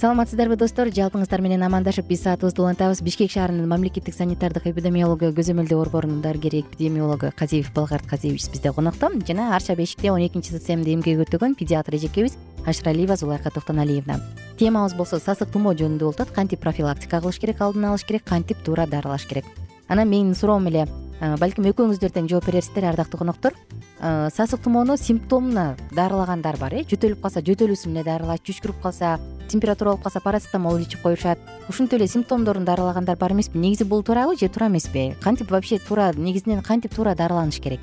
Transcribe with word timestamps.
саламатсыздарбы 0.00 0.56
достор? 0.56 0.88
Жалпыңыздар 0.88 1.42
менен 1.44 1.60
амандашып 1.66 2.06
биз 2.08 2.22
саатыбызды 2.24 2.62
улантабыз. 2.62 3.02
Бишкек 3.04 3.28
шаарынын 3.34 3.68
мамлекеттик 3.68 4.14
санитардык 4.16 4.70
эпидемиология 4.70 5.28
көзөмөлдөө 5.36 5.76
борборунун 5.76 6.22
дарыгери 6.24 6.62
эпидемиологу 6.62 7.34
казиев 7.36 7.68
балгарт 7.76 8.06
казиевич 8.08 8.48
бизде 8.48 8.72
конокто. 8.72 9.10
Жана 9.28 9.54
арча 9.54 9.76
бешикте 9.76 10.10
он 10.10 10.24
экинчи 10.24 10.56
зцмде 10.56 10.94
эмгек 10.94 11.20
өтөгөн 11.26 11.52
педиатр 11.54 11.98
эжекебиз 12.00 12.38
ашыралиева 12.64 13.16
зулайка 13.16 13.50
токтоналиевна. 13.50 14.22
Темабыз 14.56 14.96
болсо 14.96 15.20
сасык 15.20 15.52
тумоо 15.52 15.74
жөнүндө 15.76 16.08
болуп 16.08 16.16
атат 16.16 16.32
кантип 16.32 16.64
профилактика 16.64 17.20
кылыш 17.20 17.36
керек 17.36 17.60
алдын 17.60 17.90
алыш 17.92 18.06
керек 18.08 18.24
кантип 18.24 18.56
туура 18.64 18.86
дарылаш 18.86 19.28
керек. 19.28 19.44
Анан 19.86 20.08
менин 20.08 20.34
суроом 20.34 20.66
эле 20.68 20.88
балким 21.20 21.66
экөөңүздөр 21.68 22.12
тең 22.14 22.28
жооп 22.30 22.46
берерсиздер 22.48 22.86
ардактуу 22.88 23.20
коноктор. 23.20 23.54
Сасык 24.00 24.62
тумоону 24.64 24.96
симптомуна 24.96 25.76
дарылагандар 25.92 26.56
бар 26.56 26.74
э 26.74 26.84
жөтөлүп 26.88 27.20
калса 27.20 27.42
жөтөлүүсү 27.44 27.88
менен 27.88 28.06
дарылайт 28.06 28.42
түшкүрүп 28.46 28.80
калса 28.82 29.18
температура 29.48 29.90
болуп 29.90 30.04
калса 30.04 30.20
парацетамол 30.20 30.80
ичип 30.80 31.02
коюшат. 31.02 31.38
Ушинтип 31.68 32.00
эле 32.00 32.08
симптомдорун 32.08 32.64
дарылагандар 32.64 33.18
бар 33.18 33.32
эмеспи? 33.32 33.58
Негизи 33.58 33.84
бул 33.84 34.02
туурабы 34.02 34.36
же 34.36 34.48
туура 34.48 34.68
эмеспи? 34.68 35.14
Кантип 35.20 35.50
вообще 35.50 35.78
туура 35.78 36.12
негизинен 36.16 36.62
кантип 36.62 36.94
туура 36.94 37.14
дарыланыш 37.14 37.60
керек? 37.60 37.80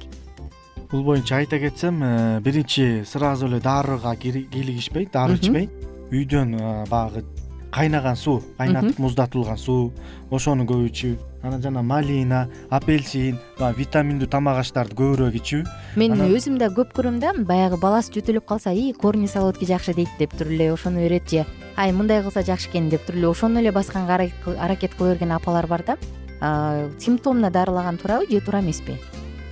Бул 0.89 1.03
боюнча 1.03 1.37
айта 1.37 1.59
кетсем 1.59 2.01
э, 2.01 2.39
биринчи 2.39 3.03
сразу 3.05 3.47
эле 3.47 3.59
дарыга 3.59 4.15
кийлигишпей 4.15 5.05
дары 5.05 5.35
ичпей 5.35 5.69
үйдөн 6.11 6.55
э, 6.55 6.85
баягы 6.87 7.25
кайнаган 7.77 8.15
суу 8.17 8.41
кайнатып 8.57 8.99
муздатылган 8.99 9.57
суу 9.57 9.91
ошону 10.31 10.65
көп 10.65 10.87
ичүү. 10.89 11.15
Анан 11.43 11.61
жана 11.61 11.83
малина 11.85 12.47
апельсин 12.73 13.37
баягы 13.59 13.83
витаминдүү 13.83 14.27
тамак 14.33 14.57
аштарды 14.63 14.97
көбүрөөк 14.97 15.37
ичүү. 15.37 15.61
Мен 15.95 16.17
өзүм 16.25 16.57
да 16.57 16.71
көп 16.73 16.95
көрөм 16.97 17.19
да 17.21 17.33
баягы 17.37 17.77
баласы 17.77 18.11
жөтөлүп 18.17 18.47
калса 18.49 18.73
ии 18.73 18.93
корни 18.93 19.27
солодкий 19.27 19.69
жакшы 19.69 19.93
дейт 19.93 20.09
деп 20.19 20.33
туруп 20.33 20.53
эле 20.57 20.71
ошону 20.73 21.03
берет 21.05 21.29
же 21.29 21.45
ай 21.77 21.93
мындай 21.93 22.23
кылса 22.23 22.41
жакшы 22.41 22.69
экен 22.69 22.89
деп 22.89 23.05
туруп 23.05 23.19
эле 23.19 23.29
ошону 23.29 23.59
эле 23.59 23.71
басканга 23.71 24.17
аракет 24.59 24.95
кыла 24.95 25.13
берген 25.13 25.31
апалар 25.31 25.67
бар 25.67 25.83
да. 25.85 25.97
Симптомуна 26.99 27.51
дарылаган 27.51 27.97
туурабы 27.97 28.27
же 28.29 28.41
туура 28.41 28.59
эмеспи 28.61 28.97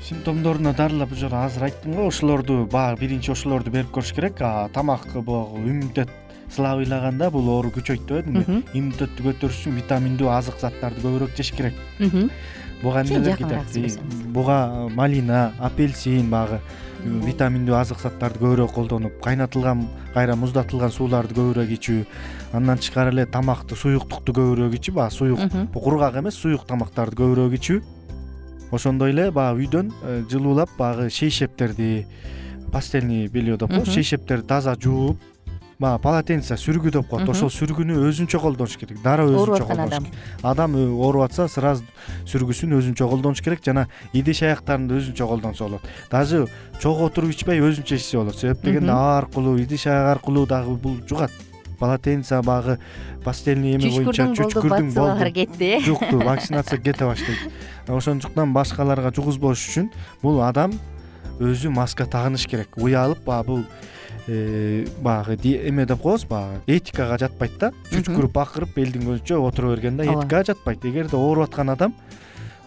симптомдоруна 0.05 0.73
дарылап 0.73 1.11
уже 1.11 1.27
азыр 1.27 1.63
айттым 1.63 1.93
го 1.93 2.07
ошолорду 2.07 2.67
баягы 2.71 3.01
биринчи 3.01 3.31
ошолорду 3.31 3.71
берип 3.71 3.89
көрүш 3.89 4.13
керек. 4.13 4.37
Тамак 4.73 5.07
баягы 5.13 5.65
иммунитет 5.65 6.09
слабыйлаганда 6.51 7.31
бул 7.31 7.49
оору 7.49 7.71
күчөйт 7.73 8.05
деп 8.05 8.25
атпаймынбы 8.25 8.63
иммунитетти 8.73 9.23
көтөрүш 9.25 9.61
үчүн 9.61 9.75
витаминдүү 9.79 10.29
азык 10.29 10.59
заттарды 10.61 11.01
көбүрөөк 11.01 11.35
жеш 11.37 11.51
керек. 11.55 11.73
Буга 12.81 13.01
эмнелер 13.01 13.37
кетет 13.37 13.99
буга 14.33 14.89
малина 14.93 15.53
апельсин 15.59 16.29
баягы 16.29 16.59
витаминдүү 17.03 17.75
азык 17.75 17.99
заттарды 18.01 18.39
көбүрөөк 18.39 18.73
колдонуп 18.73 19.19
кайнатылган 19.23 19.87
кайра 20.13 20.35
муздатылган 20.35 20.91
сууларды 20.91 21.35
көбүрөөк 21.37 21.71
ичүү 21.77 22.05
андан 22.53 22.77
тышкары 22.77 23.13
эле 23.13 23.25
тамакты 23.25 23.75
суюктукту 23.75 24.33
көбүрөөк 24.33 24.75
ичип 24.75 24.95
баягы 24.95 25.15
суюк 25.15 25.39
кургак 25.73 26.17
эмес 26.21 26.35
суюк 26.35 26.65
тамактарды 26.67 27.15
көбүрөөк 27.21 27.55
ичүү. 27.59 27.81
Ошондой 28.71 29.11
эле 29.11 29.31
баягы 29.31 29.65
үйдөн 29.65 29.91
э, 30.03 30.23
жылуулап 30.29 30.69
баягы 30.77 31.09
шейшептерди 31.09 32.07
постельный 32.71 33.27
белье 33.27 33.57
деп 33.57 33.69
коебуз 33.69 33.93
шейшептерди 33.93 34.47
таза 34.47 34.75
жууп 34.75 35.17
баягы 35.79 36.01
полотенце 36.03 36.55
сүргү 36.59 36.91
деп 36.93 37.09
коет. 37.09 37.27
Ошол 37.29 37.49
сүргүнү 37.51 37.97
өзүнчө 38.07 38.39
колдонуш 38.39 38.77
керек. 38.79 39.01
Дароо 39.03 39.27
өзүнчө 39.31 39.67
колдонуш 39.67 40.05
керек. 40.05 40.19
Адам 40.43 40.75
ооруп 40.75 41.25
атса 41.27 41.47
сразу 41.51 41.83
сүргүсүн 42.31 42.77
өзүнчө 42.79 43.07
колдонуш 43.11 43.41
керек 43.43 43.63
жана 43.65 43.87
идиш 44.13 44.43
аяктарын 44.47 44.87
өзүнчө 44.95 45.27
колдонсо 45.27 45.67
болот. 45.67 45.89
Даже 46.11 46.45
чогуу 46.79 47.09
отуруп 47.09 47.35
ичпей 47.35 47.59
өзүнчө 47.59 47.99
ичсе 47.99 48.17
болот. 48.17 48.39
Себеп 48.39 48.63
дегенде 48.63 48.93
а 48.93 49.17
аркылуу 49.19 49.57
идиш 49.59 49.87
аяк 49.87 50.15
аркылуу 50.17 50.45
дагы 50.47 50.77
бул 50.79 51.01
жугат. 51.09 51.31
Полотенце 51.79 52.39
баягы 52.41 52.79
постельный 53.25 53.75
эме 53.75 53.91
боюнча 53.91 54.29
чүчкүрдүн 54.31 54.93
болду. 54.93 55.31
кетти. 55.33 55.75
Э 55.75 55.79
жукту 55.81 56.19
вакцинация 56.23 56.79
кете 56.79 57.03
баштайт. 57.03 57.51
Ошондуктан 57.87 58.53
башкаларга 58.53 59.11
жугузбош 59.11 59.59
үчүн 59.67 59.91
бул 60.21 60.39
адам 60.41 60.71
өзү 61.39 61.69
маска 61.69 62.05
тагыныш 62.05 62.47
керек. 62.47 62.77
Уялып 62.77 63.25
баягы 63.25 63.47
бул 63.47 63.65
Э, 63.65 63.94
баягы 64.27 65.37
эме 65.67 65.85
деп 65.85 66.01
коебуз 66.01 66.25
баягы 66.25 66.61
этикага 66.67 67.17
жатпайт 67.19 67.57
да. 67.59 67.71
Чүчкүрүп 67.91 68.33
бакырып 68.33 68.77
элдин 68.77 69.05
көзүнчө 69.05 69.39
отура 69.45 69.75
берген 69.75 69.97
да 69.97 70.05
этикага 70.05 70.51
жатпайт. 70.51 70.85
Эгерде 70.85 71.17
ооруп 71.17 71.49
аткан 71.49 71.69
адам 71.69 71.93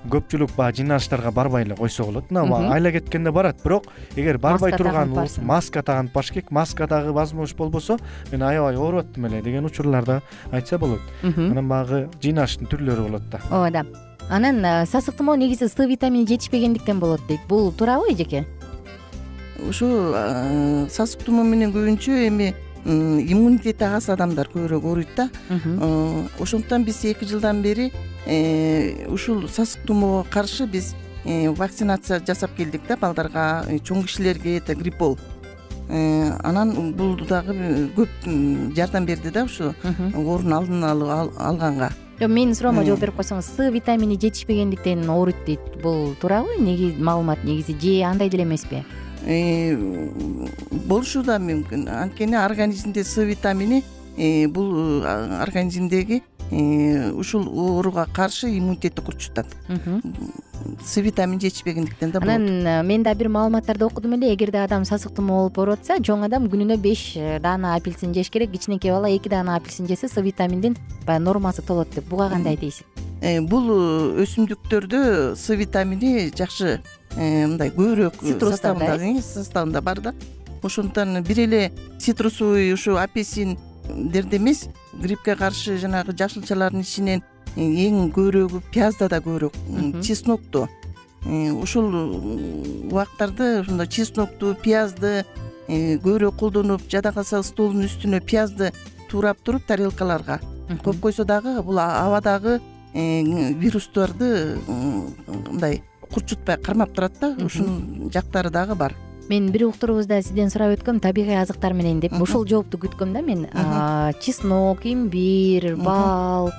көпчүлүк 0.08 0.55
баягы 0.56 0.82
жыйналыштарга 0.82 1.32
барбай 1.34 1.64
эле 1.64 1.75
койсо 1.76 2.05
болот 2.05 2.31
мына 2.31 2.72
айла 2.72 2.93
кеткенде 2.93 3.32
барат. 3.32 3.62
Бирок 3.64 3.88
эгер 4.16 4.38
барбай 4.38 4.72
турган 4.72 5.14
маска 5.43 5.82
тагынып 5.82 6.14
барыш 6.14 6.31
керек 6.31 6.50
маска 6.50 6.87
дагы 6.87 7.12
возможность 7.12 7.56
болбосо 7.58 7.99
мен 8.32 8.43
аябай 8.43 8.76
ооруп 8.76 9.06
аттым 9.06 9.26
эле 9.26 9.43
деген 9.43 9.64
учурлар 9.64 10.05
да 10.05 10.22
айтса 10.52 10.78
болот. 10.78 11.00
Анан 11.22 11.69
баягы 11.69 12.08
жыйналыштын 12.22 12.70
түрлөрү 12.70 13.08
болот 13.08 13.28
да. 13.31 13.40
Ооба 13.50 13.84
анан 14.31 14.64
э, 14.64 14.87
сасык 14.87 15.16
тумоо 15.16 15.34
негизи 15.34 15.69
с 15.69 15.76
витамини 15.76 16.26
жетишпегендиктен 16.26 17.00
болот 17.00 17.20
дейт. 17.28 17.40
Бул 17.49 17.72
туурабы 17.72 18.12
эжеке 18.12 18.46
ушу 19.66 20.14
сасык 20.90 21.25
тумоо 21.26 21.44
менен 21.44 21.72
көбүнчө 21.75 22.26
эми 22.28 22.55
иммунитети 22.87 23.84
аз 23.84 24.08
адамдар 24.12 24.49
көбүрөөк 24.52 24.84
ооруйт 24.84 25.10
да. 25.16 25.28
Ошондуктан 26.40 26.84
биз 26.84 27.02
эки 27.05 27.26
жылдан 27.28 27.62
бери 27.62 27.93
э, 28.26 29.06
ушул 29.08 29.49
сасык 29.49 29.82
тумоого 29.87 30.25
каршы 30.31 30.66
биз 30.66 30.94
э, 31.25 31.49
вакцинация 31.50 32.22
жасап 32.26 32.55
келдик 32.56 32.82
да 32.88 32.96
балдарга. 32.96 33.64
Э, 33.69 33.78
чоң 33.78 34.05
кишилерге 34.05 34.58
это 34.58 34.75
гриппол 34.75 35.19
анан 35.88 36.93
бул 36.93 37.16
дагы 37.16 37.88
көп 37.96 38.08
жардам 38.76 39.06
берди 39.06 39.31
да 39.31 39.44
ушу 39.44 39.75
оорунун 40.14 40.84
алдын 40.84 40.84
алганга. 40.84 41.90
Жок 42.20 42.28
менин 42.28 42.55
суроомо 42.55 42.84
жооп 42.84 43.00
берип 43.00 43.16
койсоңуз. 43.16 43.46
С 43.56 43.70
витамини 43.72 44.19
жетишпегендиктен 44.20 45.08
ооруйт 45.08 45.44
дейт 45.46 45.81
бул 45.82 46.14
туурабы 46.20 46.58
маалымат 46.99 47.44
негизи 47.44 47.78
же 47.81 48.02
андай 48.05 48.28
деле 48.28 48.44
эмеспи? 48.44 48.84
э, 48.84 49.07
болушу 50.88 51.23
да 51.23 51.38
мүмкүн. 51.38 51.88
Анткени 51.88 52.37
организмде 52.37 53.05
с 53.05 53.17
витамини 53.25 53.85
э, 54.17 54.47
бул 54.49 55.05
организмдеги 55.05 56.23
ушул 56.50 57.44
ооруга 57.49 58.06
каршы 58.15 58.49
иммунитетти 58.56 59.03
курчутат 59.03 59.47
с 60.85 60.97
витамини 60.97 61.41
жетишпегендиктен 61.41 62.11
да 62.11 62.20
болот. 62.20 62.35
Анан 62.35 62.67
э, 62.67 62.82
мен 62.82 63.03
дагы 63.03 63.19
бир 63.19 63.29
маалыматтарды 63.29 63.85
окудум 63.85 64.15
эле. 64.15 64.35
Эгерде 64.35 64.59
адам 64.59 64.85
сасык 64.85 65.15
тумоо 65.15 65.49
болуп 65.49 65.59
ооруп 65.59 65.81
атса 65.81 65.99
чоң 66.03 66.25
адам 66.26 66.49
күнүнө 66.50 66.76
беш 66.82 67.17
э, 67.17 67.38
даана 67.41 67.75
апельсин 67.76 68.15
жеш 68.15 68.31
керек. 68.31 68.50
Кичинекей 68.53 68.91
бала 68.91 69.11
эки 69.11 69.29
даана 69.29 69.56
апельсин 69.56 69.87
жесе 69.87 70.09
с 70.09 70.20
витаминдин 70.20 70.76
баягы 71.06 71.25
нормасы 71.25 71.62
толот 71.62 71.91
деп. 71.94 72.09
Буга 72.09 72.29
кандай 72.31 72.56
дейсиз 72.56 72.82
э, 72.82 72.88
бул 73.20 73.70
өсүмдүктөрдө 74.23 75.35
с 75.35 75.56
витамини 75.59 76.29
жакшы 76.37 76.79
мындай 77.17 77.73
көбүрөөк 77.75 78.20
составында 78.38 78.99
составында 79.23 79.82
бар 79.82 80.03
да. 80.03 80.15
Ошондуктан 80.62 81.23
бир 81.23 81.41
эле 81.47 81.62
цитрусовый 81.99 82.73
ушу 82.73 82.97
апельсиндерде 82.99 84.37
эмес 84.37 84.69
гриппке 84.94 85.37
каршы 85.37 85.79
жанагы 85.79 86.15
жашылчалардын 86.19 86.82
ичинен 86.82 87.23
эң 87.56 88.11
көбүрөөгү 88.15 88.62
пиязда 88.73 89.09
да 89.09 89.19
көбүрөөк 89.23 90.03
чеснокто. 90.03 90.69
Э, 91.25 91.50
ушул 91.50 91.91
убактарды 92.87 93.61
ошондой 93.61 93.88
чеснокту 93.88 94.55
пиязды 94.55 95.25
э, 95.67 95.99
көбүрөөк 95.99 96.38
колдонуп 96.38 96.87
жада 96.88 97.12
калса 97.12 97.43
столдун 97.43 97.88
үстүнө 97.88 98.20
пиязды 98.23 98.73
туурап 99.11 99.43
туруп 99.43 99.67
тарелкаларга. 99.67 100.41
Коюп 100.85 101.00
койсо 101.00 101.25
дагы 101.25 101.61
бул 101.62 101.79
абадагы 101.81 102.59
э, 102.59 102.61
вирустарды 102.94 104.58
мындай 104.67 105.82
курчутпай 106.12 106.56
кармап 106.56 106.94
турат 106.94 107.12
да 107.20 107.35
ушунун 107.44 108.11
жактары 108.12 108.50
дагы 108.50 108.75
бар. 108.75 108.94
Мен 109.29 109.50
бир 109.52 109.67
уктуруубузда 109.69 110.23
сизден 110.23 110.49
сурап 110.50 110.73
өткөм 110.79 111.00
табигый 111.05 111.37
азыктар 111.37 111.75
менен 111.76 112.00
деп 112.00 112.14
ушул 112.20 112.46
жоопту 112.49 112.79
күткөм 112.81 113.12
да 113.12 113.20
мен. 113.20 113.46
Чеснок 114.23 114.87
имбирь 114.87 115.75
бал 115.76 116.50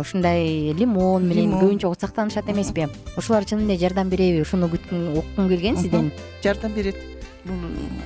ушундай 0.00 0.72
лимон 0.78 1.26
менен 1.26 1.56
көбүнчө 1.58 1.90
сактанышат 1.98 2.48
эмеспи 2.52 2.86
ушулар 3.16 3.44
чын 3.44 3.64
эле 3.66 3.78
жардам 3.78 4.08
береби 4.08 4.42
ушуну 4.42 4.70
уккум 4.70 5.48
келген 5.48 5.76
сизден. 5.76 6.12
Жардам 6.44 6.72
берет. 6.72 6.96
Бул 7.44 7.58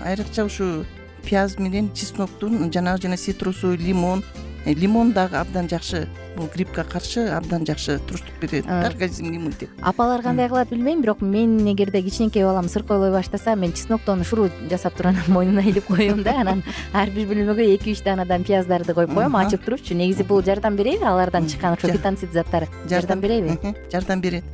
айрыкча 0.04 0.44
ушу 0.44 0.84
пияз 1.24 1.58
менен 1.58 1.92
чесноктун 1.92 2.72
жанагы 2.72 3.02
жана 3.02 3.16
цитрусовый 3.16 3.76
лимон 3.76 4.24
Э, 4.24 4.47
лимон 4.74 5.12
дагы 5.12 5.36
абдан 5.36 5.68
жакшы 5.68 6.08
бул 6.36 6.48
гриппке 6.54 6.84
каршы 6.84 7.28
абдан 7.28 7.66
жакшы 7.66 7.98
туруштук 8.06 8.34
берет 8.40 8.66
организмге 8.66 9.36
иммунитет 9.36 9.70
апалар 9.82 10.22
кандай 10.22 10.48
кылат 10.48 10.70
билбейм 10.70 11.02
бирок 11.02 11.20
мен 11.20 11.58
эгерде 11.72 12.02
кичинекей 12.02 12.44
балам 12.44 12.68
сыркойлой 12.68 13.10
баштаса 13.10 13.56
мен 13.56 13.72
чесноктон 13.72 14.24
шуру 14.24 14.50
жасап 14.70 14.94
туруп 14.94 15.12
анан 15.12 15.24
мойнуна 15.28 15.60
илип 15.60 15.86
коем 15.86 16.22
да 16.22 16.40
анан 16.40 16.62
ар 16.92 17.10
бир 17.10 17.28
бөлмөгө 17.28 17.74
эки 17.74 17.92
үч 17.92 18.02
даанадан 18.04 18.44
пияздарды 18.44 18.94
коюп 18.94 19.14
коем 19.14 19.36
ачып 19.36 19.64
турупчу 19.64 19.94
негизи 19.94 20.22
бул 20.22 20.42
жардам 20.42 20.76
береби 20.76 21.04
алардан 21.04 21.48
чыккан 21.48 21.74
ошо 21.74 21.88
фитонцид 21.88 22.32
заттар 22.32 22.68
жардам 22.88 23.20
береби? 23.20 23.58
Жардам 23.92 24.20
берет. 24.20 24.44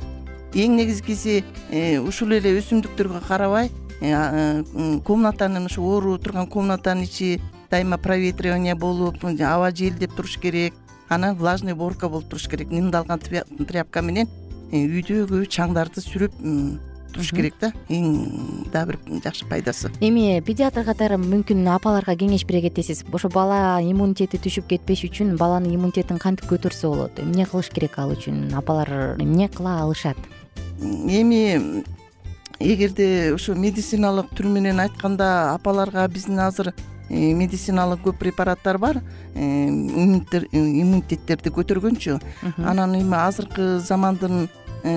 Эң 0.55 0.77
негизгиси 0.77 1.43
э, 1.69 1.99
ушул 1.99 2.31
эле 2.31 2.53
өсүмдүктөргө 2.59 3.19
карабай 3.27 3.69
э, 3.99 4.63
комнатанын 5.03 5.67
ушу 5.67 5.83
оору 5.83 6.17
турган 6.17 6.47
комнатанын 6.47 7.03
ичи 7.03 7.41
дайыма 7.71 7.97
проветривание 7.97 8.75
болуп 8.75 9.23
аба 9.23 9.71
желдеп 9.71 10.15
туруш 10.15 10.37
керек 10.37 10.73
анан 11.09 11.35
влажный 11.35 11.73
уборка 11.73 12.09
болуп 12.09 12.29
туруш 12.29 12.47
керек 12.47 12.71
нымдалган 12.71 13.19
тряпка 13.19 14.01
менен 14.01 14.27
э, 14.71 14.85
үйдөгү 14.85 15.45
чаңдарды 15.45 16.01
сүрүп 16.01 16.33
туруш 17.15 17.31
керек 17.31 17.55
да. 17.61 17.71
Эң 17.89 18.67
дагы 18.73 18.95
бир 18.95 19.21
жакшы 19.23 19.47
пайдасы. 19.49 19.91
Эми 20.03 20.41
педиатр 20.45 20.83
катары 20.87 21.17
мүмкүн 21.21 21.63
апаларга 21.71 22.15
кеңеш 22.19 22.45
бере 22.47 22.65
кетесиз 22.67 23.05
ошо 23.11 23.29
бала 23.31 23.79
иммунитети 23.81 24.39
түшүп 24.41 24.67
кетпеш 24.73 25.05
үчүн 25.07 25.35
баланын 25.39 25.73
иммунитетин 25.77 26.19
кантип 26.19 26.49
көтөрсө 26.51 26.91
болот? 26.91 27.19
Эмне 27.23 27.47
кылыш 27.47 27.71
керек 27.73 27.97
ал 27.99 28.11
үчүн? 28.15 28.49
Апалар 28.57 29.15
эмне 29.19 29.47
кыла 29.49 29.79
алышат? 29.83 30.17
Эми 30.81 31.85
эгерде 32.59 33.31
ушу 33.35 33.55
медициналык 33.55 34.33
түр 34.35 34.51
менен 34.51 34.83
айтканда 34.83 35.53
апаларга 35.53 36.07
биздин 36.07 36.39
азыр 36.39 36.73
медициналык 37.09 38.01
көп 38.05 38.17
препараттар 38.19 38.77
бар. 38.77 39.01
Э, 39.35 39.67
иммунитеттерди 39.69 41.49
көтөргөнчү. 41.53 42.19
Анан 42.65 42.95
эми 42.97 43.15
азыркы 43.15 43.79
замандын 43.79 44.49
э, 44.83 44.91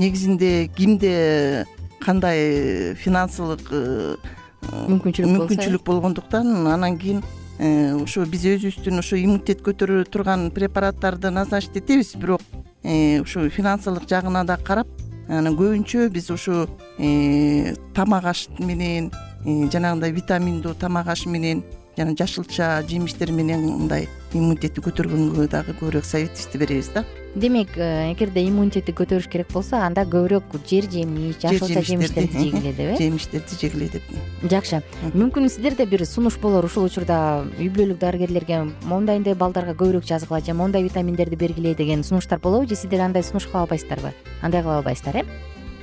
негизинде 0.00 0.70
кимде 0.76 1.66
кандай 2.00 2.94
финансылык 2.94 3.72
мүмкүнчүлүк 4.70 5.84
болгондуктан 5.84 6.66
анан 6.68 6.98
кийин 6.98 7.22
ушу 8.00 8.24
биз 8.24 8.44
өзүбүздүн 8.48 8.98
ушу 9.00 9.16
иммунитет 9.20 9.60
көтөрө 9.64 10.04
турган 10.08 10.50
препараттарды 10.50 11.30
назначить 11.30 11.76
этебиз. 11.76 12.14
Бирок 12.16 12.40
ушу 12.82 13.50
финансылык 13.50 14.08
жагына 14.08 14.44
да 14.44 14.56
карап 14.56 14.88
анан 15.28 15.56
көбүнчө 15.56 16.08
биз 16.08 16.30
ушу 16.30 16.68
тамак 17.94 18.24
аш 18.24 18.48
менен 18.58 19.10
Э, 19.10 19.29
жанагындай 19.44 20.12
витаминдүү 20.12 20.74
тамак 20.80 21.08
аш 21.08 21.26
менен 21.26 21.62
жана 21.96 22.14
жашылча 22.16 22.82
жемиштер 22.88 23.32
менен 23.32 23.64
мындай 23.66 24.06
иммунитетти 24.32 24.82
көтөргөнгө 24.84 25.48
дагы 25.50 25.74
көбүрөөк 25.80 26.06
советибизди 26.06 26.60
беребиз 26.60 26.90
да. 26.94 27.04
Демек 27.34 27.76
э, 27.76 28.12
эгерде 28.12 28.44
иммунитетти 28.46 28.94
көтөрүш 28.94 29.28
керек 29.30 29.50
болсо 29.52 29.80
анда 29.82 30.04
көбүрөөк 30.06 30.54
жер 30.70 30.86
жемиш 30.90 31.40
жашылча 31.42 31.82
жемиштерди 31.82 32.38
жегиле 32.38 32.72
деп 32.72 32.94
э? 32.94 32.96
жемиштерди 33.00 33.58
жегиле 33.60 33.90
деп 33.90 34.50
жакшы 34.50 34.82
мүмкүн 35.14 35.50
сиздерде 35.50 35.86
бир 35.90 36.06
сунуш 36.06 36.38
болор 36.42 36.68
ушул 36.70 36.86
учурда 36.86 37.44
үй 37.58 37.68
бүлөлүк 37.68 38.00
дарыгерлерге 38.00 38.64
моундай 38.86 39.20
балдарга 39.34 39.74
көбүрөөк 39.74 40.06
жазгыла 40.06 40.40
же 40.40 40.54
моундай 40.54 40.86
витаминдерди 40.86 41.36
бергиле 41.36 41.74
деген 41.74 42.04
сунуштар 42.04 42.38
болобу 42.38 42.68
же 42.68 42.76
сиздер 42.76 43.00
андай 43.00 43.24
сунуш 43.24 43.46
кыла 43.46 43.62
албайсыздарбы? 43.62 44.14
Андай 44.42 44.62
кыла 44.62 44.78
албайсыздар 44.78 45.24
э 45.24 45.24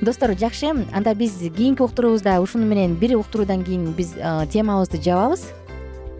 достор 0.00 0.36
жакшы. 0.38 0.86
Анда 0.92 1.14
биз 1.14 1.38
кийинки 1.38 1.82
уктуруубузда 1.82 2.40
ушуну 2.40 2.66
менен 2.66 2.94
бир 2.94 3.16
уктуруудан 3.16 3.64
кийин 3.64 3.92
биз 3.92 4.14
темабызды 4.52 5.02
жабабыз. 5.02 5.52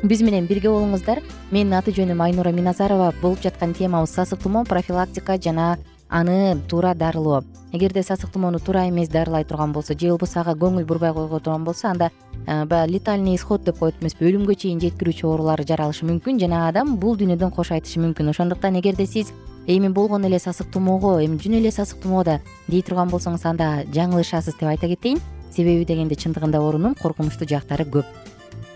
Биз 0.02 0.22
менен 0.22 0.46
бирге 0.46 0.68
болуңуздар. 0.70 1.22
Менин 1.50 1.74
аты 1.74 1.90
жөнүм 1.90 2.22
айнура 2.22 2.52
миназарова. 2.52 3.12
Болуп 3.22 3.42
жаткан 3.42 3.74
темабыз 3.74 4.10
сасык 4.14 4.42
тумоо 4.42 4.64
профилактика 4.64 5.38
жана 5.42 5.78
аны 6.08 6.56
туура 6.68 6.94
дарылоо. 6.94 7.42
Эгерде 7.72 8.02
сасык 8.02 8.30
тумоону 8.30 8.58
туура 8.58 8.88
эмес 8.88 9.08
дарылай 9.08 9.44
турган 9.44 9.72
болсо 9.72 9.98
же 9.98 10.08
болбосо 10.08 10.40
ага 10.40 10.54
көңүл 10.54 10.86
бурбай 10.86 11.12
койгон 11.12 11.64
болсо 11.64 11.88
анда 11.88 12.10
баягы 12.46 12.92
летальный 12.92 13.34
исход 13.34 13.64
деп 13.64 13.78
коет 13.78 13.96
эмеспи. 14.00 14.24
Өлүмгө 14.24 14.54
чейин 14.54 14.80
жеткирүүчү 14.80 15.26
оорулар 15.26 15.60
жаралышы 15.66 16.06
мүмкүн 16.06 16.40
жана 16.40 16.68
адам 16.68 16.96
бул 16.96 17.16
дүйнөдөн 17.18 17.50
кош 17.52 17.72
айтышы 17.72 18.00
мүмкүн. 18.00 18.30
Ошондуктан 18.30 18.78
эгерде 18.80 19.04
сиз 19.04 19.34
эми 19.68 19.88
болгон 19.88 20.24
эле 20.24 20.38
сасык 20.38 20.70
тумоого 20.72 21.18
эми 21.24 21.38
жөн 21.38 21.58
эле 21.60 21.70
сасык 21.70 22.00
тумоо 22.00 22.24
да 22.24 22.40
дей 22.68 22.82
турган 22.82 23.10
болсоңуз 23.12 23.44
анда 23.44 23.84
жаңылышасыз 23.92 24.56
деп 24.56 24.68
айта 24.72 24.88
кетейин. 24.88 25.20
Себеби 25.54 25.84
дегенде 25.84 26.16
чындыгында 26.16 26.60
оорунун 26.60 26.94
коркунучтуу 26.96 27.48
жактары 27.48 27.84
көп. 27.84 28.06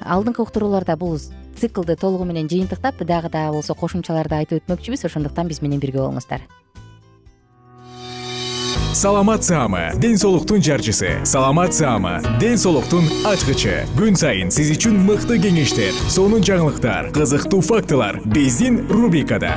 Алдыңкы 0.04 0.42
уктурууларда 0.44 0.96
бул 0.96 1.18
циклды 1.56 1.96
толугу 1.96 2.25
менен 2.25 2.49
жыйынтыктап 2.49 3.00
дагы 3.04 3.30
да 3.30 3.50
болсо 3.52 3.75
кошумчаларды 3.75 4.37
айтып 4.37 4.62
өтмөкчүбүз 4.62 5.06
ошондуктан 5.08 5.49
биз 5.49 5.62
менен 5.62 5.80
бирге 5.80 6.02
болуңуздар. 6.02 6.44
Саламат 8.92 9.42
саама 9.44 9.94
ден 9.96 10.18
соолуктун 10.18 10.61
жарчысы. 10.61 11.25
Саламат 11.25 11.72
саама 11.72 12.20
ден 12.38 12.58
соолуктун 12.58 13.08
ачкычы. 13.25 13.87
Күн 13.96 14.18
сайын 14.20 14.52
сиз 14.52 14.75
үчүн 14.76 15.00
мыкты 15.06 15.40
кеңештер 15.40 15.96
сонун 16.12 16.44
жаңылыктар 16.44 17.08
кызыктуу 17.16 17.62
фактылар. 17.64 18.20
Биздин 18.26 18.82
рубрикада 18.92 19.56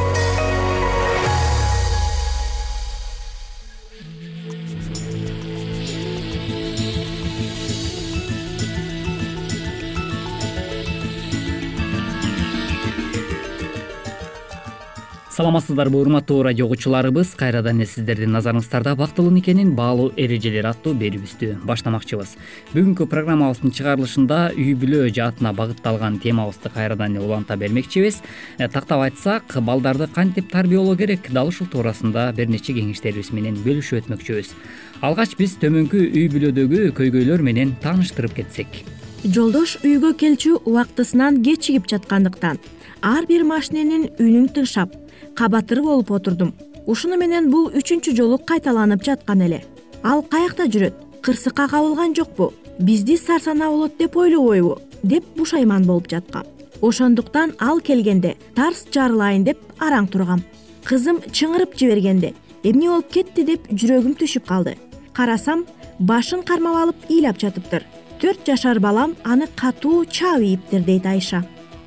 саламатсыздарбы 15.41 15.97
урматтуу 15.97 16.43
радио 16.43 16.67
угуучуларыбыз 16.67 17.31
кайрадан 17.33 17.79
эле 17.79 17.87
сиздердин 17.89 18.29
назарыңыздарда 18.35 18.91
бактылуу 18.93 19.31
никенин 19.33 19.71
баалуу 19.73 20.11
эрежелери 20.13 20.67
аттуу 20.69 20.93
берүүбүздү 20.93 21.63
баштамакчыбыз. 21.65 22.35
Бүгүнкү 22.75 23.07
программабыздын 23.09 23.73
чыгарылышында 23.73 24.37
үй 24.53 24.75
бүлө 24.77 25.07
жаатына 25.09 25.55
багытталган 25.57 26.19
темабызды 26.21 26.69
кайрадан 26.69 27.15
эле 27.17 27.25
уланта 27.25 27.57
бермекчибиз. 27.57 28.21
Э, 28.59 28.67
тактап 28.67 29.01
айтсак 29.01 29.57
балдарды 29.65 30.05
кантип 30.13 30.51
тарбиялоо 30.51 30.95
керек? 30.95 31.31
Дал 31.33 31.49
ушул 31.49 31.65
туурасында 31.65 32.35
бир 32.37 32.45
нече 32.45 32.77
кеңештерибиз 32.77 33.33
менен 33.33 33.57
бөлүшүп 33.65 34.03
өтмөкчүбүз. 34.03 34.53
Алгач 35.01 35.33
биз 35.41 35.57
төмөнкү 35.57 36.05
үй 36.05 36.29
бүлөдөгү 36.29 36.91
көйгөйлөр 37.01 37.41
менен 37.41 37.73
тааныштырып 37.81 38.37
кетсек. 38.43 38.83
Жолдош 39.25 39.79
үйгө 39.81 40.13
келчү 40.21 40.59
убактысынан 40.65 41.41
кечигип 41.41 41.89
жаткандыктан 41.89 42.61
ар 43.01 43.25
бир 43.25 43.41
машиненин 43.41 44.11
үнүн 44.21 44.51
тыңшап 44.53 45.01
кабатыр 45.35 45.81
болуп 45.81 46.11
отурдум. 46.11 46.53
Ушуну 46.87 47.17
менен 47.17 47.49
бул 47.51 47.69
үчүнчү 47.69 48.15
жолу 48.17 48.37
кайталанып 48.37 49.03
жаткан 49.03 49.41
эле. 49.41 49.63
Ал 50.03 50.23
каякта 50.23 50.65
жүрөт 50.65 50.93
кырсыкка 51.21 51.67
кабылган 51.69 52.15
жокпу. 52.15 52.53
Бизди 52.79 53.17
сарсанаа 53.17 53.69
болот 53.69 53.97
деп 53.97 54.17
ойлобойбу 54.17 54.79
деп 55.03 55.23
бушайман 55.35 55.85
болуп 55.85 56.09
жаткам. 56.09 56.43
Ошондуктан 56.81 57.53
ал 57.59 57.79
келгенде 57.79 58.35
тарс 58.55 58.87
жарылайын 58.91 59.43
деп 59.45 59.59
араң 59.79 60.09
тургам. 60.09 60.41
Кызым 60.83 61.21
чыңырып 61.31 61.77
жибергенде 61.77 62.33
эмне 62.63 62.89
болуп 62.89 63.11
кетти? 63.11 63.45
деп 63.45 63.67
жүрөгүм 63.69 64.17
түшүп 64.17 64.47
калды. 64.47 64.77
Карасам 65.13 65.65
башын 65.99 66.41
кармап 66.41 66.75
алып 66.81 67.09
ыйлап 67.09 67.37
жатыптыр. 67.37 67.85
Төрт 68.21 68.45
жашар 68.45 68.79
балам 68.79 69.15
аны 69.23 69.47
катуу 69.55 70.05
чаап 70.05 70.41
ийиптир 70.41 70.81
дейт 70.81 71.05
айша. 71.05 71.43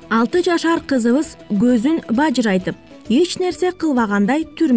Алты 0.09 0.43
жашар 0.43 0.79
кызыбыз 0.79 1.35
көзүн 1.49 2.03
бажырайтып 2.11 2.75
эч 3.09 3.37
нерсе 3.39 3.71
кылбагандай 3.71 4.45
түр 4.57 4.71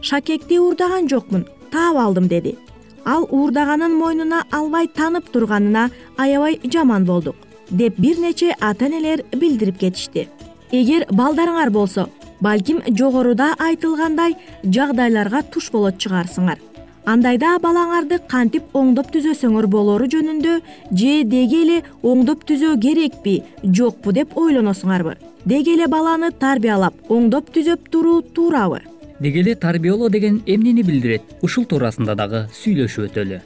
шакекти 0.00 0.58
уурдаган 0.58 1.08
жокмун 1.08 1.46
таап 1.70 1.96
алдым 1.96 2.28
деди. 2.28 2.56
Ал 3.04 3.26
уурдаганын 3.30 3.94
мойнуна 3.94 4.44
албай 4.50 4.86
танып 4.86 5.30
турганына 5.30 5.90
аябай 6.16 6.60
жаман 6.64 7.04
болдук 7.04 7.36
деп 7.70 7.98
бир 7.98 8.18
нече 8.18 8.54
ата 8.60 8.86
энелер 8.86 9.24
билдирип 9.32 9.78
кетишти. 9.78 10.28
Эгер 10.72 11.06
балдарыңар 11.10 11.70
болсо 11.70 12.08
балким 12.40 12.82
жогоруда 12.88 13.54
айтылгандай 13.58 14.36
жагдайларга 14.64 15.42
туш 15.42 15.70
болот 15.70 15.98
чыгарсыңар. 15.98 16.58
Андайда 17.06 17.56
балаңарды 17.62 18.18
кантип 18.28 18.74
оңдоп 18.76 19.08
түзөсөңөр 19.14 19.66
болору 19.66 20.04
жөнүндө 20.12 20.58
же 20.92 21.12
деги 21.24 21.62
эле 21.62 21.82
оңдоп 22.02 22.44
түзөө 22.44 22.74
керекпи 22.82 23.42
жокпу 23.64 24.12
деп 24.12 24.36
ойлоносуңарбы 24.36 25.16
деги 25.48 25.72
эле 25.72 25.86
баланы 25.88 26.28
тарбиялап 26.42 26.96
оңдоп 27.08 27.48
түзөп 27.54 27.86
туруу 27.92 28.20
туурабы. 28.22 28.82
Деги 29.20 29.40
эле 29.40 29.54
тарбиялоо 29.54 30.10
деген 30.10 30.42
эмнени 30.46 30.82
билдирет? 30.82 31.22
Ушул 31.42 31.64
туурасында 31.64 32.14
дагы 32.18 32.42
сүйлөшүп 32.52 33.06
өтөлү. 33.08 33.38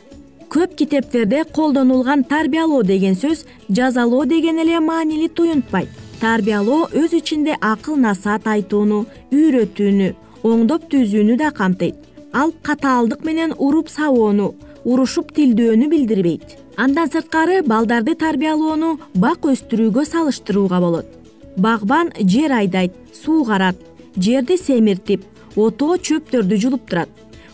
Көп 0.50 0.74
китептерде 0.80 1.44
колдонулган 1.44 2.24
тарбиялоо 2.24 2.82
деген 2.82 3.14
сөз 3.14 3.44
жазалоо 3.70 4.24
деген 4.26 4.58
эле 4.64 4.80
маанилүү 4.80 5.28
туюнтпайт. 5.36 5.88
Тарбиялоо 6.20 6.88
өз 6.90 7.14
ичинде 7.20 7.54
акыл 7.60 7.96
насаат 7.96 8.50
айтууну 8.50 9.04
үйрөтүүнү 9.30 10.10
оңдоп 10.42 10.90
түзүүнү 10.90 11.38
да 11.38 11.54
камтыйт. 11.54 11.96
Ал 12.32 12.52
катаалдык 12.62 13.24
менен 13.24 13.54
уруп 13.58 13.88
сабоону 13.88 14.54
урушуп 14.84 15.32
тилдөөнү 15.38 15.88
билдирбейт. 15.88 16.58
Андан 16.76 17.10
сырткары 17.14 17.62
балдарды 17.62 18.18
тарбиялоону 18.18 18.96
бак 19.14 19.46
өстүрүүгө 19.46 20.08
салыштырууга 20.08 20.80
болот 20.80 21.21
багбан 21.56 22.12
жер 22.18 22.52
айдайт 22.52 22.92
суугарат 23.12 23.76
жерди 24.16 24.56
семиртип 24.56 25.24
отоо 25.56 25.96
чөптөрдү 25.96 26.56
жулуп 26.56 26.88
турат. 26.88 27.08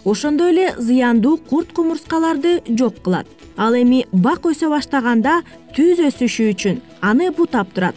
Ошондой 0.05 0.53
эле 0.53 0.75
зыяндуу 0.79 1.37
курт 1.37 1.73
кумурскаларды 1.73 2.63
жок 2.69 3.03
кылат. 3.03 3.27
Ал 3.57 3.75
эми 3.75 4.07
бак 4.13 4.47
өсө 4.47 4.71
баштаганда 4.71 5.43
түз 5.77 6.01
өсүшү 6.09 6.51
үчүн 6.53 6.81
аны 7.01 7.31
бутап 7.31 7.73
турат. 7.75 7.97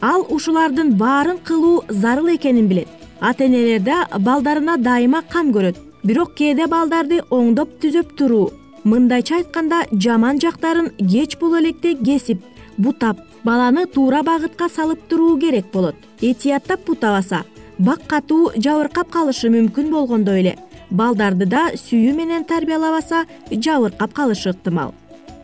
Ал 0.00 0.26
ушулардын 0.28 0.94
баарын 0.96 1.38
кылуу 1.38 1.84
зарыл 1.88 2.34
экенин 2.34 2.68
билет. 2.68 2.88
Ата 3.20 3.44
энелер 3.44 3.80
да 3.80 4.06
балдарына 4.18 4.76
дайыма 4.76 5.22
кам 5.22 5.52
көрөт. 5.52 5.76
Бирок 6.04 6.34
кээде 6.34 6.66
балдарды 6.66 7.22
оңдоп 7.30 7.80
түзөп 7.80 8.16
туруу. 8.16 8.52
Мындайча 8.84 9.36
айтканда 9.36 9.84
жаман 9.92 10.40
жактарын 10.40 10.90
кеч 10.96 11.36
боло 11.38 11.60
электе 11.60 11.94
кесип 11.94 12.40
бутап 12.78 13.18
баланы 13.44 13.86
туура 13.86 14.22
багытка 14.22 14.68
салып 14.68 15.08
туруу 15.08 15.38
керек 15.38 15.70
болот. 15.72 15.96
Этияттап 16.20 16.86
бутабаса 16.86 17.44
бак 17.78 18.06
катуу 18.06 18.52
жабыркап 18.56 19.10
калышы 19.10 19.48
мүмкүн 19.48 19.90
болгондой 19.90 20.40
эле. 20.40 20.56
Балдарды 20.90 21.46
да 21.46 21.70
сүйүү 21.74 22.14
менен 22.16 22.44
тарбиялабаса 22.44 23.24
жабыркап 23.50 24.12
калышы 24.12 24.50
ыктымал 24.50 24.94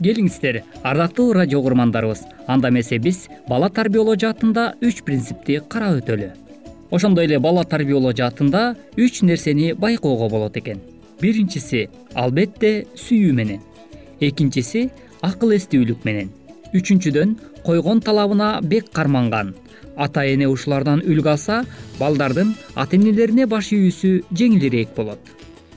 келиңиздер 0.03 0.63
ардактуу 0.83 1.33
радио 1.33 1.61
угурмандарыбыз 1.61 2.25
анда 2.47 2.69
эмесе 2.69 2.99
биз 2.99 3.27
бала 3.49 3.71
тарбиялоо 3.71 4.17
жаатында 4.17 4.75
үч 4.83 5.03
принципти 5.05 5.61
карап 5.69 6.03
өтөлү. 6.03 6.33
Ошондой 6.91 7.27
эле 7.27 7.39
бала 7.39 7.65
тарбиялоо 7.65 8.13
жаатында 8.13 8.77
үч 8.97 9.23
нерсени 9.23 9.73
байкоого 9.73 10.29
болот 10.29 10.57
экен. 10.57 10.83
Биринчиси 11.21 11.89
албетте 12.15 12.87
сүйүү 12.95 13.33
менен. 13.33 13.63
Экинчиси 14.21 14.91
акыл 15.23 15.57
эстүүлүк 15.57 16.05
менен 16.05 16.31
үчүнчүдөн 16.79 17.37
койгон 17.67 18.01
талабына 18.01 18.61
бек 18.63 18.91
карманган. 18.93 19.55
Ата 19.97 20.27
эне 20.29 20.49
ушулардан 20.49 21.01
үлгү 21.01 21.31
алса 21.33 21.65
балдардын 21.99 22.53
ата 22.75 22.97
энелерине 22.97 23.47
баш 23.47 23.73
ийүүсү 23.73 24.11
жеңилирээк 24.33 24.95
болот. 24.97 25.19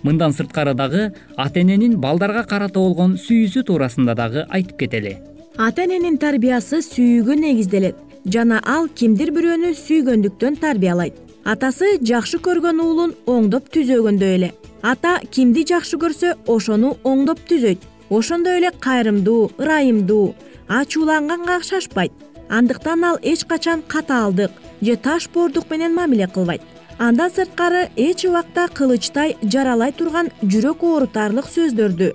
Мындан 0.04 0.34
сырткары 0.36 0.74
дагы 0.76 1.12
ата 1.38 1.60
эненин 1.60 1.98
балдарга 2.00 2.44
карата 2.44 2.80
болгон 2.80 3.18
сүйүүсү 3.18 3.64
туурасында 3.68 4.16
дагы 4.16 4.46
айтып 4.50 4.78
кетели. 4.84 5.18
Ата 5.58 5.84
эненин 5.84 6.18
тарбиясы 6.18 6.82
сүйүүгө 6.84 7.36
негизделет 7.36 7.96
жана 8.26 8.60
ал 8.66 8.88
кимдир 8.96 9.32
бирөөнү 9.36 9.74
сүйгөндүктөн 9.76 10.60
тарбиялайт. 10.60 11.16
Атасы 11.46 11.98
жакшы 12.04 12.38
көргөн 12.44 12.82
уулун 12.84 13.16
оңдоп 13.26 13.72
түзөгөндөй 13.74 14.36
эле. 14.36 14.52
Ата 14.84 15.18
кимди 15.32 15.64
жакшы 15.68 15.98
көрсө 15.98 16.36
ошону 16.48 16.98
оңдоп 17.04 17.40
түзөйт. 17.50 17.80
Ошондой 18.10 18.60
эле 18.60 18.72
кайрымдуу 18.80 19.52
ырайымдуу 19.58 20.36
ачууланганга 20.70 21.62
шашпайт 21.64 22.12
андыктан 22.58 23.04
ал 23.04 23.18
эч 23.22 23.44
качан 23.46 23.82
катаалдык 23.88 24.52
же 24.82 24.96
таш 24.96 25.30
боордук 25.34 25.70
менен 25.72 25.94
мамиле 25.96 26.28
кылбайт. 26.28 26.62
Андан 27.00 27.32
сырткары 27.32 27.90
эч 27.96 28.26
убакта 28.26 28.68
кылычтай 28.68 29.36
жаралай 29.42 29.92
турган 29.92 30.30
жүрөк 30.44 30.84
оорутарлык 30.84 31.48
сөздөрдү 31.56 32.08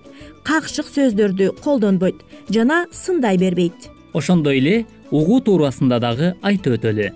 какшык 0.44 0.86
сөздөрдү 0.96 1.46
колдонбойт 1.64 2.16
жана 2.50 2.86
сындай 2.92 3.36
бербейт. 3.38 3.90
Ошондой 4.12 4.58
эле 4.58 4.86
угуу 5.10 5.40
туурасында 5.40 5.98
дагы 5.98 6.34
айтып 6.42 6.78
өтөлү. 6.78 7.10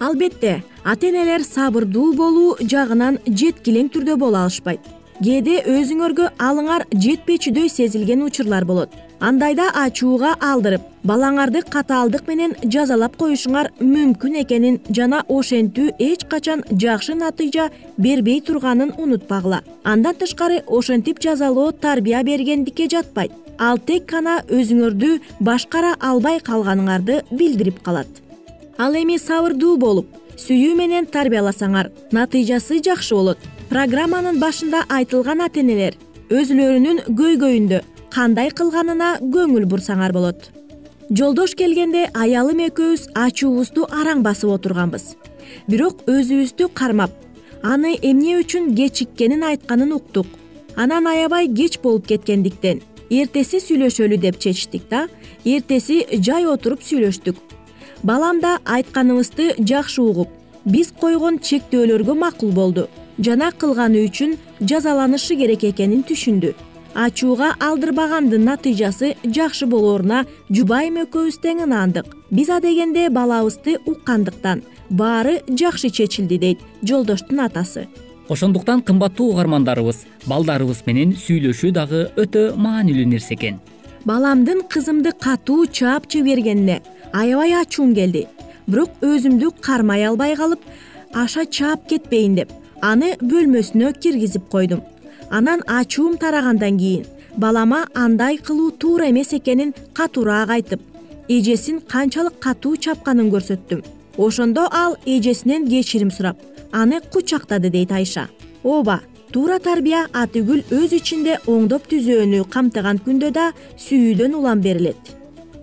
Албетте 0.00 0.62
ата 0.84 1.06
энелер 1.06 1.44
сабырдуу 1.46 2.12
болуу 2.12 2.56
жагынан 2.60 3.18
жеткилең 3.26 3.88
түрдө 3.94 4.16
боло 4.16 4.44
алышпайт. 4.44 4.80
Кээде 5.22 5.62
өзүңөргө 5.70 6.32
алыңар 6.42 6.88
жетпечүдөй 6.90 7.68
сезилген 7.70 8.24
учурлар 8.26 8.64
болот 8.66 8.90
андайда 9.22 9.68
ачууга 9.78 10.32
алдырып 10.42 10.86
балаңарды 11.06 11.60
катаалдык 11.70 12.26
менен 12.26 12.54
жазалап 12.74 13.14
коюшуңар 13.20 13.68
мүмкүн 13.78 14.40
экенин 14.40 14.80
жана 14.98 15.20
ошентүү 15.30 15.92
эч 16.02 16.24
качан 16.32 16.64
жакшы 16.70 17.14
натыйжа 17.14 17.68
бербей 17.96 18.40
турганын 18.40 18.90
унутпагыла. 18.98 19.62
Андан 19.84 20.18
тышкары 20.18 20.62
ошентип 20.66 21.22
жазалоо 21.22 21.70
тарбия 21.70 22.24
бергендикке 22.24 22.88
жатпайт. 22.90 23.30
Ал 23.58 23.78
тек 23.78 24.10
гана 24.10 24.40
өзүңөрдү 24.48 25.20
башкара 25.40 25.94
албай 26.00 26.40
калганыңарды 26.40 27.22
билдирип 27.30 27.82
калат. 27.82 28.08
Ал 28.78 28.94
эми 28.98 29.20
сабырдуу 29.22 29.76
болуп 29.76 30.18
сүйүү 30.36 30.74
менен 30.74 31.06
тарбияласаңар 31.06 31.92
натыйжасы 32.10 32.82
жакшы 32.82 33.14
болот. 33.14 33.38
Программанын 33.70 34.40
башында 34.42 34.82
айтылган 34.88 35.46
ата 35.46 35.60
энелер 35.62 35.94
өзүлөрүнүн 36.32 37.04
көйгөйүндө 37.12 37.82
кандай 38.12 38.50
кылганына 38.52 39.14
көңүл 39.32 39.64
бурсаңар 39.70 40.12
болот. 40.12 40.50
Жолдош 41.16 41.54
келгенде 41.56 42.02
аялым 42.12 42.58
экөөбүз 42.66 43.06
ачуубузду 43.16 43.86
араң 43.88 44.20
басып 44.26 44.50
отурганбыз. 44.52 45.14
Бирок 45.68 46.02
өзүбүздү 46.12 46.68
кармап 46.76 47.14
аны 47.62 47.94
эмне 48.02 48.34
үчүн 48.42 48.74
кечиккенин 48.76 49.46
айтканын 49.48 49.94
уктук. 49.96 50.26
Анан 50.76 51.06
аябай 51.06 51.48
кеч 51.48 51.78
болуп 51.80 52.06
кеткендиктен 52.10 52.82
эртеси 53.10 53.60
сүйлөшөлү 53.64 54.18
деп 54.20 54.36
чечтик 54.40 54.84
да 54.90 55.06
эртеси 55.44 56.04
жай 56.20 56.44
отуруп 56.46 56.84
сүйлөштүк. 56.84 57.36
Балам 58.02 58.40
да 58.40 58.58
айтканыбызды 58.64 59.54
жакшы 59.58 60.02
угуп 60.02 60.28
биз 60.64 60.92
койгон 61.00 61.38
чектөөлөргө 61.38 62.18
макул 62.18 62.52
болду. 62.52 62.88
Жана 63.18 63.52
кылганы 63.52 64.04
үчүн 64.08 64.36
жазаланышы 64.60 65.36
керек 65.36 65.64
экенин 65.64 66.04
түшүндү 66.04 66.52
ачууга 66.94 67.54
алдырбагандын 67.60 68.44
натыйжасы 68.44 69.14
жакшы 69.24 69.66
болооруна 69.66 70.24
жубайым 70.50 70.98
экөөбүз 71.04 71.38
тең 71.42 71.64
ынаандык 71.66 72.12
биз 72.30 72.50
адегенде 72.52 73.08
балабызды 73.10 73.78
уккандыктан. 73.86 74.62
Баары 74.90 75.40
жакшы 75.48 75.90
чечилди 75.90 76.38
дейт 76.38 76.60
жолдоштун 76.82 77.40
атасы. 77.40 77.88
Ошондуктан 78.28 78.82
кымбаттуу 78.82 79.32
угармандарыбыз 79.32 80.04
балдарыбыз 80.26 80.84
менен 80.86 81.16
сүйлөшүү 81.16 81.72
дагы 81.72 82.06
өтө 82.16 82.52
маанилүү 82.56 83.06
нерсе 83.08 83.34
экен. 83.34 83.60
Баламдын 84.04 84.62
кызымды 84.68 85.12
катуу 85.12 85.66
чаап 85.66 86.10
жибергенине 86.12 86.82
аябай 87.12 87.54
ачуум 87.60 87.94
келди. 87.94 88.26
Бирок 88.66 88.90
өзүмдү 89.00 89.52
кармай 89.60 90.04
албай 90.06 90.36
калып 90.36 90.60
аша 91.14 91.46
чаап 91.46 91.88
кетпейин 91.88 92.36
деп 92.36 92.52
аны 92.80 93.16
бөлмөсүнө 93.20 93.92
киргизип 93.98 94.48
койдум 94.48 94.82
анан 95.36 95.60
ачуум 95.66 96.14
тарагандан 96.22 96.78
кийин 96.78 97.04
балама 97.36 97.80
андай 97.94 98.36
кылуу 98.36 98.70
туура 98.70 99.10
эмес 99.10 99.32
экенин 99.32 99.74
катуураак 99.94 100.50
айтып 100.50 100.80
эжесин 101.28 101.80
канчалык 101.80 102.38
катуу 102.38 102.76
чапканын 102.76 103.30
көрсөттүм. 103.32 103.80
Ошондо 104.18 104.68
ал 104.70 104.96
эжесинен 105.06 105.66
кечирим 105.68 106.10
сурап 106.10 106.36
аны 106.72 107.00
кучактады 107.00 107.70
дейт 107.70 107.92
айша. 107.92 108.28
Ооба 108.62 109.00
туура 109.32 109.58
тарбия 109.58 110.06
атүгүл 110.12 110.62
өз 110.70 110.92
ичинде 110.98 111.38
оңдоп 111.46 111.88
түзөөнү 111.88 112.44
камтыган 112.52 113.00
күндө 113.06 113.32
да 113.32 113.52
сүйүүдөн 113.78 114.36
улам 114.36 114.60
берилет. 114.60 115.00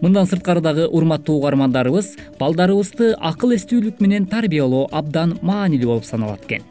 Мындан 0.01 0.25
сырткары 0.25 0.61
дагы 0.61 0.87
урматтуу 0.87 1.37
угармандарыбыз 1.37 2.15
балдарыбызды 2.39 3.13
акыл 3.19 3.53
эстүүлүк 3.53 3.99
менен 3.99 4.25
тарбиялоо 4.25 4.87
абдан 4.91 5.37
маанилүү 5.41 5.91
болуп 5.91 6.05
саналат 6.05 6.45
экен 6.47 6.63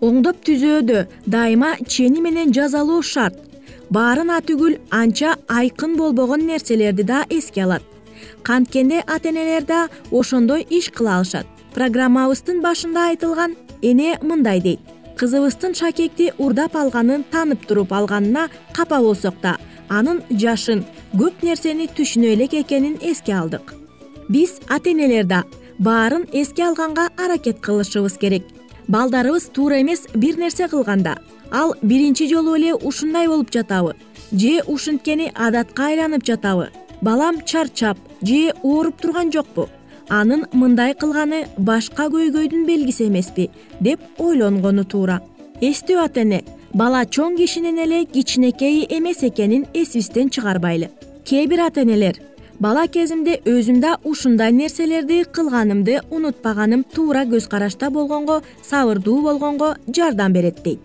оңдоп 0.00 0.42
түзөөдө 0.46 1.06
дайыма 1.26 1.76
чени 1.86 2.20
менен 2.20 2.52
жазалоо 2.52 3.02
шарт. 3.02 3.36
Баарына 3.90 4.40
түгүл 4.40 4.78
анча 4.90 5.36
айкын 5.48 5.96
болбогон 5.96 6.46
нерселерди 6.46 7.02
да 7.02 7.24
эске 7.30 7.62
алат. 7.64 7.82
Канткенде 8.42 9.02
ата 9.06 9.28
энелер 9.28 9.62
да 9.62 9.88
ошондой 10.10 10.66
иш 10.70 10.90
кыла 10.90 11.18
алышат. 11.18 11.46
Программабыздын 11.74 12.60
башында 12.62 13.08
айтылган 13.10 13.56
эне 13.82 14.18
мындай 14.22 14.60
дейт. 14.60 14.80
Кызыбыздын 15.16 15.74
шакекти 15.74 16.32
урдап 16.38 16.76
алганын 16.76 17.24
таанып 17.30 17.66
туруп 17.66 17.92
алганына 17.92 18.48
капа 18.72 18.98
болсок 18.98 19.34
да 19.42 19.58
анын 19.88 20.22
жашын 20.30 20.84
көп 21.14 21.42
нерсени 21.42 21.86
түшүнө 21.86 22.32
элек 22.34 22.54
экенин 22.54 22.98
эске 23.00 23.34
алдык. 23.34 23.74
Биз 24.28 24.58
ата 24.68 24.90
энелер 24.90 25.24
да 25.24 25.44
баарын 25.78 26.26
эске 26.32 26.64
алганга 26.64 27.10
аракет 27.16 27.60
кылышыбыз 27.60 28.18
керек 28.18 28.42
балдарыбыз 28.88 29.50
туура 29.52 29.80
эмес 29.80 30.06
бир 30.14 30.36
нерсе 30.38 30.68
кылганда. 30.68 31.18
Ал 31.50 31.74
биринчи 31.82 32.28
жолу 32.28 32.56
эле 32.56 32.74
ушундай 32.74 33.28
болуп 33.28 33.52
жатабы. 33.52 33.94
Же 34.32 34.62
ушинткени 34.66 35.32
адатка 35.34 35.86
айланып 35.86 36.24
жатабы. 36.24 36.68
Балам 37.00 37.42
чарчап 37.44 37.98
же 38.22 38.52
ооруп 38.62 39.00
турган 39.00 39.32
жокпу. 39.32 39.68
Анын 40.08 40.46
мындай 40.52 40.94
кылганы 40.94 41.46
башка 41.56 42.08
көйгөйдүн 42.12 42.66
белгиси 42.66 43.08
эмеспи 43.08 43.50
деп 43.80 44.00
ойлонгону 44.18 44.84
туура. 44.84 45.22
Эстүү 45.60 46.04
ата 46.04 46.20
эне 46.20 46.42
бала 46.74 47.04
чоң 47.06 47.36
кишинен 47.38 47.78
эле 47.78 48.04
кичинекей 48.04 48.86
эмес 48.90 49.22
экенин 49.22 49.66
эсибизден 49.72 50.28
чыгарбайлы. 50.30 50.90
Кээ 51.24 51.46
бир 51.46 51.60
ата 51.60 51.82
энелер 51.82 52.20
бала 52.64 52.86
кезимде 52.88 53.34
өзүм 53.44 53.80
да 53.82 53.90
ушундай 54.08 54.52
нерселерди 54.56 55.18
кылганымды 55.36 55.98
унутпаганым 56.16 56.84
туура 56.94 57.24
көз 57.28 57.48
карашта 57.52 57.90
болгонго 57.92 58.38
сабырдуу 58.68 59.20
болгонго 59.26 59.74
жардам 59.96 60.32
берет 60.32 60.62
дейт. 60.64 60.80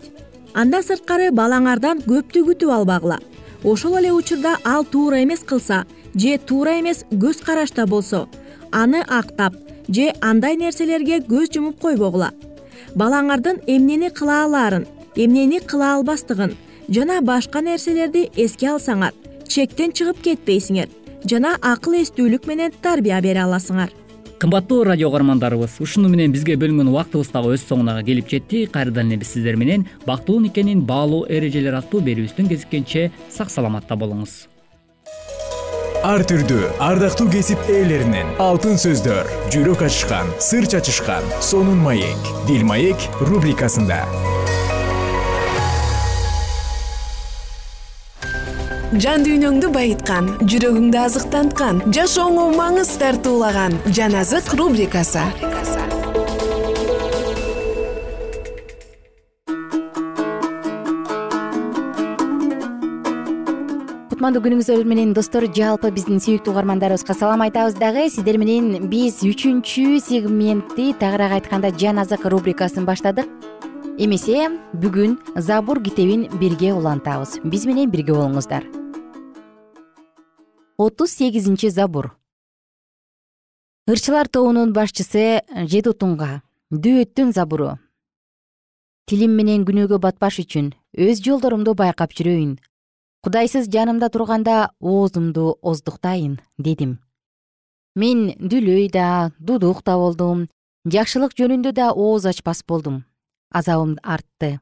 Андан 0.54 0.84
сырткары 0.84 1.30
балаңардан 1.32 2.02
көптү 2.04 2.44
күтүп 2.50 2.74
албагыла. 2.78 3.20
Ошол 3.63 3.96
эле 4.02 4.12
учурда 4.12 4.58
ал 4.65 4.84
туура 4.84 5.24
эмес 5.24 5.46
кылса 5.46 5.86
же 6.15 6.38
туура 6.38 6.76
эмес 6.82 7.06
көз 7.12 7.42
карашта 7.46 7.88
болсо 7.88 8.28
аны 8.72 9.06
актап 9.08 9.56
же 9.88 10.12
андай 10.20 10.58
нерселерге 10.58 11.24
көз 11.32 11.54
жумуп 11.54 11.80
койбогула. 11.80 12.34
Балаңардын 12.96 13.63
эмнени 13.68 14.10
кыла 14.10 14.44
алаарын 14.44 14.88
эмнени 15.15 15.60
кыла 15.60 15.96
албастыгын 15.96 16.58
жана 16.89 17.22
башка 17.22 17.62
нерселерди 17.62 18.30
эске 18.36 18.74
алсаңар 18.76 19.13
чектен 19.48 19.94
чыгып 19.94 20.26
кетпейсиңер 20.28 20.89
жана 21.26 21.56
акыл 21.62 21.98
эстүүлүк 22.00 22.48
менен 22.48 22.76
тарбия 22.82 23.20
бере 23.22 23.44
аласыңар. 23.44 23.92
Кымбаттуу 24.40 24.86
радио 24.88 25.10
каармандарыбыз 25.12 25.80
ушуну 25.84 26.08
менен 26.08 26.32
бизге 26.32 26.56
бөлүнгөн 26.56 26.92
убактыбыз 26.94 27.34
дагы 27.34 27.58
өз 27.58 27.66
соңуна 27.68 27.98
келип 28.08 28.30
жетти. 28.32 28.66
Кайрадан 28.72 29.12
эле 29.12 29.20
биз 29.20 29.34
сиздер 29.34 29.58
менен 29.60 29.86
бактылуу 30.06 30.40
никенин 30.40 30.86
баалуу 30.88 31.26
эрежелери 31.28 31.76
аттуу 31.76 32.00
берүүбүздөн 32.06 32.48
кезишкенче 32.48 33.12
сак 33.30 33.52
саламатта 33.52 34.00
болуңуз. 34.00 34.48
Ар 36.08 36.24
түрдүү 36.24 36.70
ардактуу 36.80 37.28
кесип 37.28 37.60
ээлеринен 37.68 38.38
алтын 38.40 38.80
сөздөр 38.80 39.28
жүрөк 39.52 39.84
ачышкан 39.90 40.32
сыр 40.40 40.64
чачышкан 40.72 41.28
сонун 41.44 41.84
маек 41.84 42.32
дил 42.48 42.64
маек 42.64 43.10
рубрикасында 43.20 44.06
жан 48.97 49.21
дүйнөңдү 49.21 49.69
байыткан 49.69 50.32
жүрөгүңдү 50.49 50.97
азыктанткан 50.97 51.82
жашооңо 51.93 52.47
маңыз 52.58 52.95
тартуулаган 52.97 53.75
жан 53.93 54.15
азык 54.17 54.49
рубрикасы. 54.58 55.21
Кутмандуу 64.10 64.41
күнүңүздөр 64.47 64.82
менен 64.89 65.13
достор 65.13 65.45
жалпы 65.54 65.93
биздин 65.93 66.17
сүйүктүү 66.17 66.56
угармандарыбызга 66.56 67.13
салам 67.13 67.45
айтабыз 67.45 67.78
дагы. 67.78 68.08
Сиздер 68.10 68.41
менен 68.41 68.89
биз 68.89 69.21
үчүнчү 69.21 70.02
сегментти 70.02 70.95
тагыраак 70.97 71.38
айтканда 71.38 71.69
жан 71.78 72.02
азык 72.02 72.25
рубрикасын 72.25 72.89
баштадык. 72.89 73.30
Эмесе 73.99 74.49
бүгүн 74.73 75.19
забур 75.38 75.84
китебин 75.84 76.25
бирге 76.41 76.73
улантабыз. 76.73 77.38
Биз 77.43 77.69
менен 77.69 77.91
бирге 77.91 78.17
болуңуздар 78.17 78.79
отуз 80.80 81.12
сегизинчи 81.12 81.68
забур. 81.70 82.15
Ырчылар 83.86 84.30
тобунун 84.32 84.72
башчысы 84.72 85.42
жедутунга 85.68 86.39
дөөттүн 86.72 87.34
забуру. 87.36 87.74
Тилим 89.04 89.36
менен 89.36 89.65
күнөөгө 89.68 90.00
батпаш 90.00 90.39
үчүн 90.46 90.70
өз 90.96 91.20
жолдорумду 91.26 91.74
байкап 91.76 92.15
жүрөйүн. 92.15 92.56
Кудайсыз 93.28 93.68
жанымда 93.68 94.08
турганда 94.08 94.72
оозумду 94.80 95.60
оздуктайын 95.60 96.39
дедим. 96.58 97.00
Мен 98.00 98.39
дүлөй 98.39 98.88
да 98.88 99.34
дудук 99.38 99.84
да 99.84 100.00
болдум 100.00 100.48
жакшылык 100.88 101.36
жөнүндө 101.36 101.76
да 101.76 101.92
ооз 101.92 102.24
ачпас 102.24 102.63
болдум. 102.63 103.04
Азабым 103.52 103.98
артты. 104.00 104.62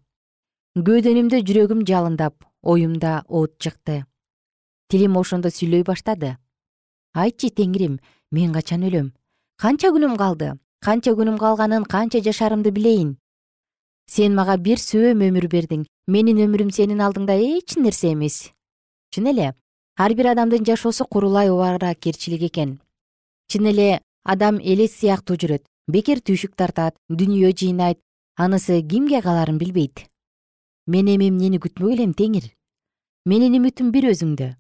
Көөдөнүмдө 0.74 1.46
жүрөгүм 1.46 1.86
жалындап 1.86 2.42
оюмда 2.64 3.22
от 3.30 3.60
чыкты 3.62 4.08
тилим 4.88 5.18
ошондо 5.18 5.50
сүйлөй 5.52 5.84
баштады. 5.84 6.38
Айтчы 7.14 7.50
теңирим 7.52 8.00
мен 8.32 8.54
качан 8.54 8.86
өлөм? 8.88 9.12
Канча 9.60 9.92
күнүм 9.92 10.16
калды? 10.18 10.54
Канча 10.80 11.12
күнүм 11.18 11.38
калганын 11.42 11.84
канча 11.84 12.22
жашарымды 12.24 12.72
билейин? 12.72 13.18
Сен 14.08 14.36
мага 14.36 14.58
бир 14.58 14.80
сөөм 14.80 15.24
өмүр 15.28 15.48
бердиң. 15.52 15.86
Менин 16.08 16.40
өмүрүм 16.46 16.72
сенин 16.72 17.02
алдыңда 17.04 17.36
эч 17.36 17.76
нерсе 17.76 18.14
эмес. 18.14 18.52
Чын 19.12 19.28
эле 19.34 19.54
ар 19.98 20.14
бир 20.16 20.32
адамдын 20.32 20.64
жашоосу 20.64 21.06
курулай 21.06 21.50
убаракерчилик 21.52 22.44
экен. 22.48 22.80
Чын 23.52 23.68
эле 23.74 24.02
адам 24.24 24.60
элес 24.64 24.96
сыяктуу 25.00 25.36
жүрөт 25.36 25.66
бекер 25.88 26.22
түйшүк 26.24 26.56
тартат 26.56 26.96
дүнүйө 27.10 27.52
жыйнайт 27.52 28.00
анысы 28.38 28.80
кимге 28.82 29.22
каларын 29.22 29.58
билбейт. 29.58 30.08
Мен 30.88 31.08
эми 31.12 31.28
эмнени 31.28 31.60
күтмөк 31.60 31.98
элем 31.98 32.14
теңир? 32.14 32.54
Менин 33.26 33.60
үмүтүм 33.60 33.92
бир 33.92 34.08
өзүңдө 34.14 34.54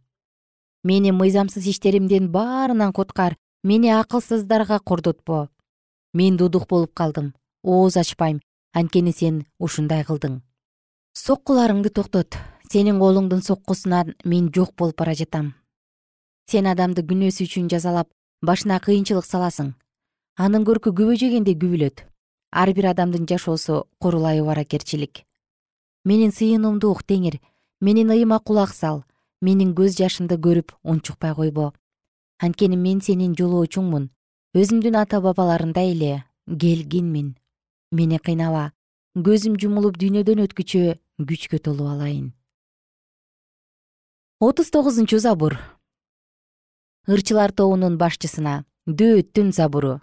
мени 0.90 1.12
мыйзамсыз 1.12 1.66
иштеримдин 1.72 2.30
баарынан 2.36 2.92
куткар 2.98 3.36
мени 3.64 3.90
акылсыздарга 4.02 4.80
кордотпо. 4.80 5.50
Мен 6.14 6.38
дудук 6.38 6.68
болуп 6.68 6.94
калдым. 6.94 7.34
Ооз 7.64 7.98
ачпайм. 7.98 8.42
Анткени 8.74 9.12
сен 9.12 9.46
ушундай 9.60 10.04
кылдың. 10.08 10.42
Соккуларыңды 11.14 11.90
токтот. 11.90 12.38
Сенин 12.72 13.00
колуңдун 13.00 13.42
соккусунан 13.42 14.16
мен 14.24 14.52
жок 14.56 14.76
болуп 14.78 14.98
бара 14.98 15.14
жатам. 15.14 15.54
Сен 16.50 16.68
адамды 16.68 17.04
күнөөсү 17.04 17.48
үчүн 17.48 17.70
жазалап 17.74 18.10
башына 18.42 18.80
кыйынчылык 18.80 19.26
саласың. 19.26 19.74
Анын 20.38 20.64
көркү 20.68 20.94
күбө 20.96 21.20
жегенде 21.20 21.56
күбүлөт. 21.56 22.06
Ар 22.52 22.74
бир 22.74 22.94
адамдын 22.94 23.28
жашоосу 23.28 23.88
курулай 24.00 24.42
убаракерчилик 24.42 25.28
менин 26.08 26.32
сыйынуумду 26.32 26.90
ук 26.94 27.04
теңир. 27.04 27.42
Менин 27.82 28.10
ыйыма 28.16 28.40
кулак 28.40 28.72
сал 28.74 29.04
менин 29.42 29.74
көз 29.78 29.98
жашымды 30.00 30.38
көрүп 30.38 30.74
унчукпай 30.84 31.34
койбо. 31.36 31.74
Анткени 32.40 32.78
мен 32.78 33.02
сенин 33.02 33.36
жолоочуңмун. 33.38 34.10
Өзүмдүн 34.58 34.96
ата 34.98 35.22
бабаларымдай 35.22 35.92
эле 35.94 36.24
келгинмин 36.48 37.36
мени 37.92 38.18
кыйнава 38.18 38.72
көзүм 39.18 39.58
жумулуп 39.62 39.98
дүйнөдөн 40.00 40.46
өткүчө 40.46 40.98
күчкө 41.20 41.60
толуп 41.60 41.92
алайын. 41.92 42.32
Отуз 44.40 44.72
тогузунчу 44.72 45.20
забур. 45.20 45.58
Ырчылар 47.08 47.52
тобунун 47.52 47.98
башчысына 47.98 48.64
дөөттүн 48.88 49.52
забуру. 49.52 50.00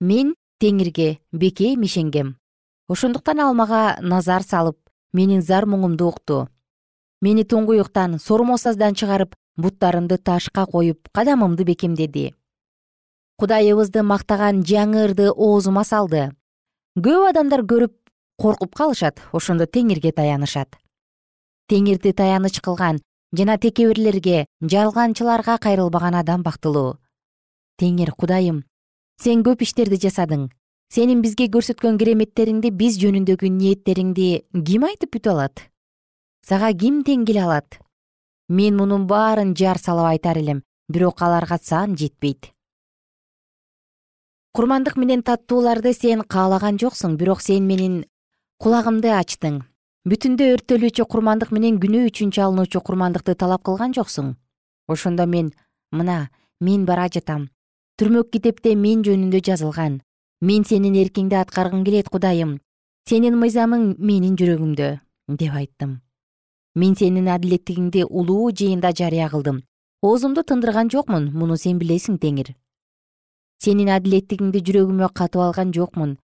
Мен 0.00 0.34
теңирге 0.60 1.18
бекем 1.32 1.82
ишенгем. 1.82 2.36
Ошондуктан 2.88 3.40
ал 3.40 3.54
мага 3.54 3.98
назар 4.02 4.42
салып 4.42 4.78
менин 5.12 5.42
зар 5.42 5.64
муңумду 5.64 6.08
укту 6.12 6.48
мени 7.22 7.44
туңгуюктан 7.46 8.18
сормосаздан 8.18 8.96
чыгарып 8.98 9.36
буттарымды 9.56 10.18
ташка 10.18 10.66
коюп 10.66 11.08
кадамымды 11.14 11.64
бекемдеди. 11.64 12.32
Кудайыбызды 13.38 14.02
мактаган 14.02 14.62
жаңы 14.66 15.06
ырды 15.06 15.30
оозума 15.30 15.84
салды. 15.84 16.32
Көп 16.98 17.28
адамдар 17.30 17.62
көрүп 17.62 17.94
коркуп 18.42 18.74
калышат 18.74 19.22
ошондо 19.32 19.66
теңирге 19.66 20.12
таянышат. 20.12 20.76
Теңирди 21.70 22.12
таяныч 22.12 22.60
кылган 22.60 23.00
жана 23.32 23.56
текебирлерге 23.58 24.46
жалганчыларга 24.60 25.56
кайрылбаган 25.58 26.18
адам 26.18 26.42
бактылуу. 26.42 26.98
Теңир 27.78 28.12
кудайым 28.18 28.64
сен 29.22 29.46
көп 29.46 29.62
иштерди 29.62 30.00
жасадың. 30.02 30.50
Сенин 30.92 31.22
бизге 31.22 31.46
көрсөткөн 31.48 31.96
кереметтериңди 31.96 32.68
биз 32.76 32.98
жөнүндөгү 33.00 33.48
ниеттериңди 33.48 34.42
ким 34.66 34.84
айтып 34.84 35.14
бүтө 35.16 35.30
алат 35.32 35.62
сага 36.46 36.72
ким 36.74 37.02
тең 37.06 37.24
келе 37.26 37.44
алат? 37.46 37.78
Мен 38.48 38.76
мунун 38.76 39.06
баарын 39.06 39.54
жар 39.56 39.78
салып 39.78 40.10
айтар 40.10 40.38
элем 40.38 40.62
бирок 40.92 41.22
аларга 41.22 41.58
сан 41.58 41.96
жетпейт. 41.96 42.50
Курмандык 44.52 44.96
менен 44.96 45.22
таттууларды 45.22 45.94
сен 45.94 46.24
каалаган 46.28 46.76
жоксуң 46.82 47.16
бирок 47.16 47.40
сен 47.40 47.64
менин 47.66 48.02
кулагымды 48.60 49.14
ачтың. 49.16 49.62
Бүтүндөй 50.04 50.52
өрттөлүүчү 50.56 51.06
курмандык 51.08 51.54
менен 51.54 51.78
күнөө 51.80 52.10
үчүн 52.10 52.34
чалынуучу 52.36 52.82
курмандыкты 52.82 53.34
талап 53.38 53.62
кылган 53.62 53.94
жоксуң. 53.96 54.34
Ошондо 54.88 55.26
мен 55.26 55.52
мына 55.92 56.28
мен 56.60 56.84
бара 56.84 57.08
жатам. 57.08 57.48
Түрмөк 57.96 58.32
китепте 58.34 58.74
мен 58.74 59.06
жөнүндө 59.06 59.40
жазылган. 59.46 60.00
Мен 60.42 60.64
сенин 60.64 60.98
эркиңди 60.98 61.38
аткаргым 61.38 61.84
келет 61.86 62.10
кудайым. 62.10 62.58
Сенин 63.08 63.38
мыйзамың 63.38 63.94
менин 63.98 64.36
жүрөгүмдө 64.36 64.96
деп 65.38 65.54
айттым 65.54 66.00
мен 66.74 66.96
сенин 66.96 67.28
адилеттигиңди 67.28 68.04
улуу 68.08 68.50
жыйында 68.50 68.92
жарыя 69.00 69.28
кылдым. 69.32 69.62
Оозумду 70.02 70.42
тындырган 70.42 70.90
жокмун 70.90 71.30
муну 71.32 71.56
сен 71.56 71.78
билесиң 71.78 72.18
теңир. 72.18 72.54
Сенин 73.62 73.90
адилеттигиңди 73.96 74.62
жүрөгүмө 74.68 75.08
катып 75.14 75.42
алган 75.46 75.72
жокмун. 75.72 76.16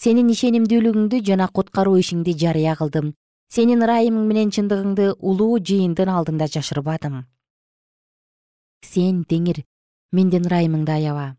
Сенин 0.00 0.28
ишенимдүүлүгүңдү 0.32 1.22
жана 1.30 1.48
куткаруу 1.48 1.96
ишиңди 2.00 2.36
жарыя 2.42 2.76
кылдым. 2.76 3.14
Сенин 3.52 3.82
ырайымың 3.86 4.26
менен 4.28 4.52
чындыгыңды 4.52 5.12
улуу 5.20 5.58
жыйындын 5.58 6.12
алдында 6.12 6.48
жашырбадым. 6.52 7.24
Сен 8.84 9.24
теңир 9.28 9.64
менден 10.12 10.46
ырайымыңды 10.48 10.92
аяба 10.92 11.34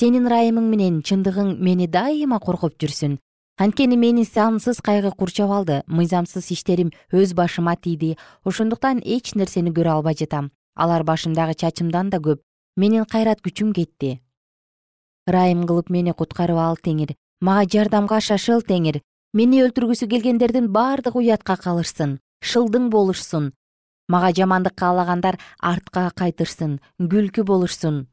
сенин 0.00 0.26
ырайымың 0.28 0.66
менен 0.70 0.96
чындыгың 1.08 1.54
мени 1.66 1.86
дайыма 1.88 2.38
коргоп 2.46 2.74
жүрсүн 2.82 3.16
анткени 3.56 3.96
мени 3.96 4.24
сансыз 4.24 4.80
кайгы 4.80 5.10
курчап 5.10 5.50
алды. 5.50 5.82
Мыйзамсыз 5.86 6.50
иштерим 6.50 6.92
өз 7.12 7.34
башыма 7.34 7.76
тийди. 7.76 8.16
Ошондуктан 8.44 9.00
эч 9.04 9.34
нерсени 9.34 9.70
көрө 9.70 9.96
албай 9.96 10.14
жатам. 10.14 10.52
Алар 10.74 11.04
башымдагы 11.04 11.54
чачымдан 11.54 12.10
да 12.10 12.18
көп. 12.18 12.42
Менин 12.76 13.04
кайрат 13.04 13.40
күчүм 13.40 13.72
кетти. 13.72 14.20
Ырайым 15.28 15.66
кылып 15.66 15.90
мени 15.90 16.12
куткарып 16.12 16.58
ал 16.58 16.76
теңир. 16.76 17.16
Мага 17.40 17.68
жардамга 17.68 18.20
шашыл 18.20 18.62
теңир. 18.62 19.00
Мени 19.32 19.64
өлтүргүсү 19.64 20.08
келгендердин 20.08 20.70
бардыгы 20.72 21.18
уятка 21.18 21.56
калышсын 21.56 22.20
шылдың 22.46 22.90
болушсун 22.92 23.52
мага 24.08 24.30
жамандык 24.38 24.76
каалагандар 24.78 25.38
артка 25.58 26.10
кайтышсын 26.20 26.78
күлкү 26.98 27.44
болушсун 27.50 28.06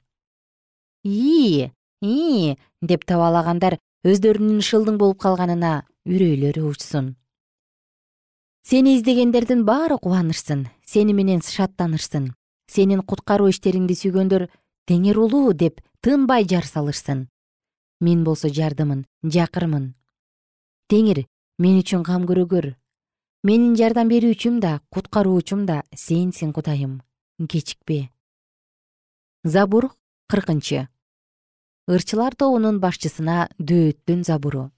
ии 1.03 1.71
ии 2.01 2.57
деп 2.81 3.05
табалагандар 3.05 3.77
өздөрүнүн 4.03 4.61
шылдың 4.67 4.97
болуп 4.99 5.21
калганына 5.23 5.83
үрөйлөрү 6.09 6.63
учсун. 6.67 7.15
Сени 8.63 8.97
издегендердин 8.97 9.63
баары 9.67 9.97
кубанышсын 9.97 10.67
сени 10.85 11.13
менен 11.15 11.41
шаттанышсын 11.41 12.31
сенин 12.67 13.03
куткаруу 13.03 13.49
иштериңди 13.51 13.95
сүйгөндөр 13.99 14.47
теңир 14.87 15.19
улуу 15.23 15.53
деп 15.53 15.81
тынбай 16.03 16.47
жар 16.47 16.67
салышсын 16.67 17.27
мен 18.03 18.23
болсо 18.23 18.51
жардымын 18.51 19.05
жакырмын. 19.23 19.93
Теңир 20.91 21.25
мен 21.59 21.79
үчүн 21.79 22.03
кам 22.03 22.27
көрөгөр. 22.27 22.73
Менин 23.43 23.75
жардам 23.79 24.11
берүүчүм 24.11 24.59
да 24.63 24.79
куткаруучум 24.91 25.65
да 25.65 25.83
сенсиң 25.95 26.51
кудайым. 26.55 27.01
Кечикпе 27.49 28.09
забур 29.43 29.89
кыркынчы 30.31 30.87
ырчылар 31.87 32.35
тобунун 32.35 32.79
башчысына 32.79 33.49
дөөттүн 33.59 34.23
забуру. 34.23 34.71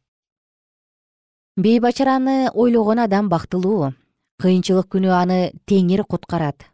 Бейбачараны 1.55 2.49
ойлогон 2.51 2.99
адам 2.99 3.29
бактылуу. 3.29 3.93
Кыйынчылык 4.41 4.89
күнү 4.91 5.13
аны 5.15 5.53
теңир 5.69 6.03
куткарат. 6.03 6.65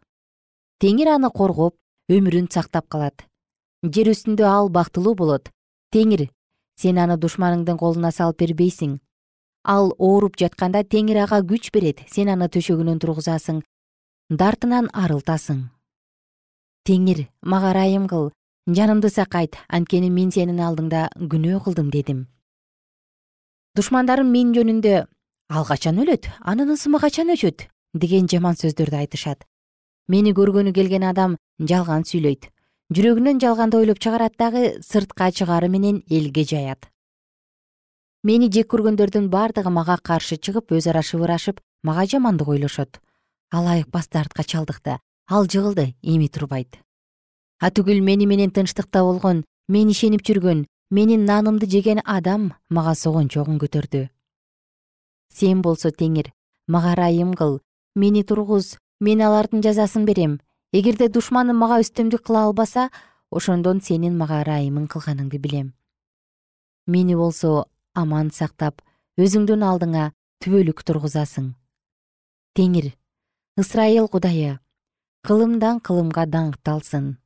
Теңир 0.80 1.14
аны 1.14 1.30
коргоп 1.30 1.76
өмүрүн 2.10 2.48
сактап 2.50 2.88
калат. 2.88 3.28
Жер 3.84 4.10
үстүндө 4.10 4.48
ал 4.48 4.68
бактылуу 4.68 5.14
болот. 5.14 5.52
Теңир 5.92 6.30
сен 6.80 6.98
аны 6.98 7.18
душманыңдын 7.20 7.78
колуна 7.78 8.10
салып 8.10 8.40
бербейсиң. 8.42 8.98
Ал 9.62 9.92
ооруп 9.98 10.40
жатканда 10.40 10.82
теңир 10.82 11.22
ага 11.28 11.42
күч 11.46 11.70
берет. 11.70 12.02
Сен 12.10 12.32
аны 12.32 12.48
төшөгүнөн 12.48 12.98
тургузасың 12.98 13.62
дартынан 14.30 14.88
арылтасың. 14.92 15.68
Теңир 16.88 17.28
мага 17.42 17.70
ырайым 17.70 18.08
кыл 18.08 18.32
жанымды 18.66 19.08
сакайт 19.10 19.56
анткени 19.68 20.08
мен 20.10 20.30
сенин 20.30 20.60
алдыңда 20.62 21.08
күнөө 21.18 21.64
кылдым 21.64 21.90
дедим. 21.90 22.28
Душмандарым 23.74 24.30
мен 24.30 24.52
жөнүндө 24.54 25.06
ал 25.50 25.64
качан 25.66 25.98
өлөт 25.98 26.28
анын 26.40 26.70
ысымы 26.76 27.00
качан 27.02 27.32
өчөт 27.34 27.66
деген 27.94 28.28
жаман 28.30 28.54
сөздөрдү 28.54 29.00
айтышат. 29.00 29.42
Мени 30.06 30.30
көргөнү 30.30 30.72
келген 30.76 31.02
адам 31.02 31.36
жалган 31.58 32.06
сүйлөйт 32.06 32.52
жүрөгүнөн 32.94 33.42
жалганды 33.42 33.80
ойлоп 33.82 33.98
чыгарат 33.98 34.38
дагы 34.38 34.78
сыртка 34.86 35.32
чыгаары 35.32 35.68
менен 35.68 36.04
элге 36.08 36.44
жаят. 36.44 36.86
Мени 38.22 38.46
жек 38.46 38.70
көргөндөрдүн 38.70 39.26
бардыгы 39.26 39.74
мага 39.74 39.98
каршы 39.98 40.38
чыгып 40.38 40.70
өз 40.70 40.86
ара 40.86 41.02
шыбырашып 41.02 41.58
мага 41.82 42.06
жамандык 42.06 42.46
ойлошот. 42.46 43.00
Алайык 43.50 43.90
бастартка 43.90 44.44
чалдыкты 44.44 45.00
ал 45.26 45.50
жыгылды 45.50 45.96
эми 46.02 46.28
турбайт 46.28 46.78
атүгүл 47.62 48.00
мени 48.02 48.26
менен 48.26 48.50
тынчтыкта 48.50 49.04
болгон 49.06 49.44
мен 49.70 49.90
ишенип 49.94 50.24
жүргөн 50.26 50.64
менин 50.90 51.22
нанымды 51.24 51.68
жеген 51.70 52.00
адам 52.04 52.52
мага 52.68 52.94
согончогун 52.98 53.60
көтөрдү. 53.62 54.08
Сен 55.30 55.62
болсо 55.62 55.92
теңир 55.94 56.32
мага 56.66 56.96
ырайым 56.96 57.34
кыл 57.38 57.60
мени 57.94 58.24
тургуз 58.24 58.78
мен 59.00 59.22
алардын 59.22 59.62
жазасын 59.62 60.04
берем. 60.04 60.40
Эгерде 60.72 61.08
душманым 61.08 61.56
мага 61.62 61.78
үстөмдүк 61.84 62.26
кыла 62.26 62.48
албаса 62.48 62.90
ошондон 63.30 63.80
сенин 63.80 64.18
мага 64.18 64.42
ырайымың 64.42 64.90
кылганыңды 64.90 65.38
билем. 65.38 65.72
Мени 66.86 67.14
болсо 67.14 67.68
аман 67.94 68.34
сактап 68.34 68.82
өзүңдүн 69.16 69.62
алдыңа 69.62 70.10
түбөлүк 70.42 70.82
тургузасың. 70.82 71.54
Теңир 72.58 72.92
ысрайыл 73.56 74.08
кудайы 74.10 74.58
кылымдан 75.22 75.78
кылымга 75.78 76.26
даңкталсын 76.26 77.21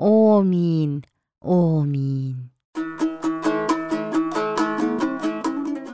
омин 0.00 1.04
омин. 1.44 2.50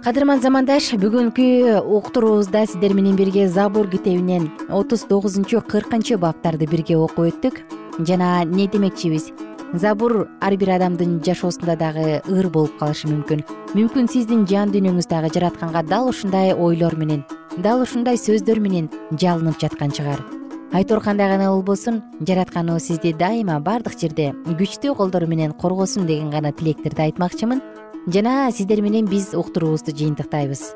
Кадырман 0.04 0.38
замандаш 0.38 0.92
бүгүнкү 1.02 1.80
уктуруубузда 1.82 2.62
сиздер 2.70 2.94
менен 2.94 3.16
бирге 3.18 3.48
забур 3.48 3.90
китебинен 3.90 4.46
отуз 4.70 5.02
тогузунчу 5.10 5.58
кыркынчы 5.58 6.20
баптарды 6.22 6.70
бирге 6.70 6.96
окуп 6.96 7.26
өттүк. 7.26 7.58
Жана 8.06 8.44
эмне 8.44 8.68
демекчибиз? 8.70 9.32
Забур 9.74 10.28
ар 10.40 10.56
бир 10.56 10.76
адамдын 10.76 11.18
жашоосунда 11.26 11.74
дагы 11.76 12.22
ыр 12.30 12.48
болуп 12.48 12.78
калышы 12.78 13.10
мүмкүн. 13.10 13.42
Мүмкүн 13.74 14.06
сиздин 14.06 14.46
жан 14.46 14.70
дүйнөңүз 14.70 15.10
дагы 15.10 15.34
жаратканга 15.34 15.82
дал 15.82 16.14
ушундай 16.14 16.54
ойлор 16.54 16.94
менен 16.94 17.26
дал 17.58 17.82
ушундай 17.82 18.14
сөздөр 18.14 18.62
менен 18.62 18.90
жалынып 19.18 19.58
жаткан 19.58 19.90
чыгар 19.90 20.22
айтор 20.72 21.00
кандай 21.00 21.28
гана 21.28 21.50
болбосун 21.50 22.02
жаратканыбыз 22.20 22.86
сизди 22.86 23.12
дайыма 23.12 23.60
баардык 23.60 23.98
жерде 24.00 24.32
күчтүү 24.46 24.96
колдору 24.96 25.26
менен 25.26 25.52
коргосун 25.52 26.06
деген 26.06 26.30
гана 26.30 26.52
тилектерди 26.52 27.02
айтмакчымын. 27.02 27.62
Жана 28.06 28.50
сиздер 28.52 28.82
менен 28.82 29.06
биз 29.06 29.34
уктуруубузду 29.34 29.94
жыйынтыктайбыз. 29.96 30.74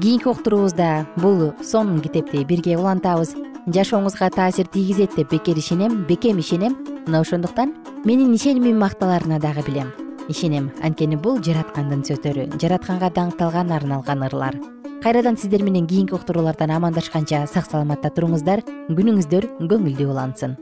Кийинки 0.00 0.28
уктуруубузда 0.28 1.06
бул 1.16 1.52
сонун 1.62 2.00
китепти 2.00 2.44
бирге 2.44 2.76
улантабыз. 2.78 3.34
Жашооңузга 3.66 4.30
таасир 4.30 4.66
тийгизет 4.66 5.16
деп 5.16 5.30
бекер 5.30 5.58
ишенем 5.58 6.04
бекем 6.04 6.38
ишенем. 6.38 6.76
Мына 7.06 7.20
ошондуктан 7.20 7.74
менин 8.04 8.34
ишенимим 8.34 8.78
макталарына 8.78 9.40
дагы 9.40 9.62
билем. 9.66 9.92
Ишенем 10.28 10.70
анткени 10.82 11.16
бул 11.16 11.42
жараткандын 11.42 12.04
сөздөрү 12.04 12.48
жаратканга 12.60 13.10
даңкталган 13.10 13.72
арналган 13.72 14.24
ырлар 14.24 14.73
кайрадан 15.04 15.36
сиздер 15.36 15.62
менен 15.62 15.86
кийинки 15.86 16.14
уктуруулардан 16.14 16.70
амандашканча 16.72 17.42
сак 17.44 17.66
саламатта 17.68 18.08
туруңуздар. 18.08 18.62
Күнүңүздөр 18.88 19.44
көңүлдүү 19.68 20.06
улансын. 20.08 20.54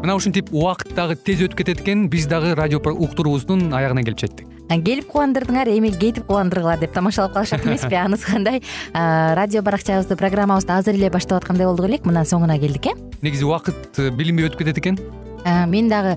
Мына 0.00 0.16
ушинтип 0.16 0.48
убакыт 0.48 0.94
дагы 0.96 1.18
тез 1.20 1.42
өтүп 1.44 1.60
кетет 1.60 1.82
экен 1.84 2.06
биз 2.08 2.24
дагы 2.24 2.54
радио 2.56 2.80
уктуруубуздун 2.80 3.68
аягына 3.76 4.00
келип 4.04 4.24
жеттик 4.24 4.48
келип 4.72 5.10
кубандырдыңар 5.12 5.68
эми 5.76 5.90
кетип 5.92 6.24
кубандыргыла 6.24 6.78
деп 6.80 6.92
тамашалап 6.96 7.34
калышат 7.34 7.66
эмеспи 7.66 7.94
анысы 8.00 8.32
кандай? 8.32 8.62
Радио 8.94 9.60
баракчабызды 9.62 10.16
программабызды 10.16 10.72
азыр 10.72 10.96
эле 10.96 11.10
баштап 11.10 11.42
аткандай 11.42 11.66
болдук 11.66 11.86
элек 11.90 12.08
мына 12.08 12.24
соңуна 12.24 12.56
келдик 12.58 12.86
э? 12.86 12.96
Негизи 13.20 13.44
убакыт 13.44 14.00
э, 14.00 14.10
билинбей 14.10 14.48
өтүп 14.48 14.64
кетет 14.64 14.80
экен 14.80 14.98
мен 15.44 15.88
дагы 15.88 16.16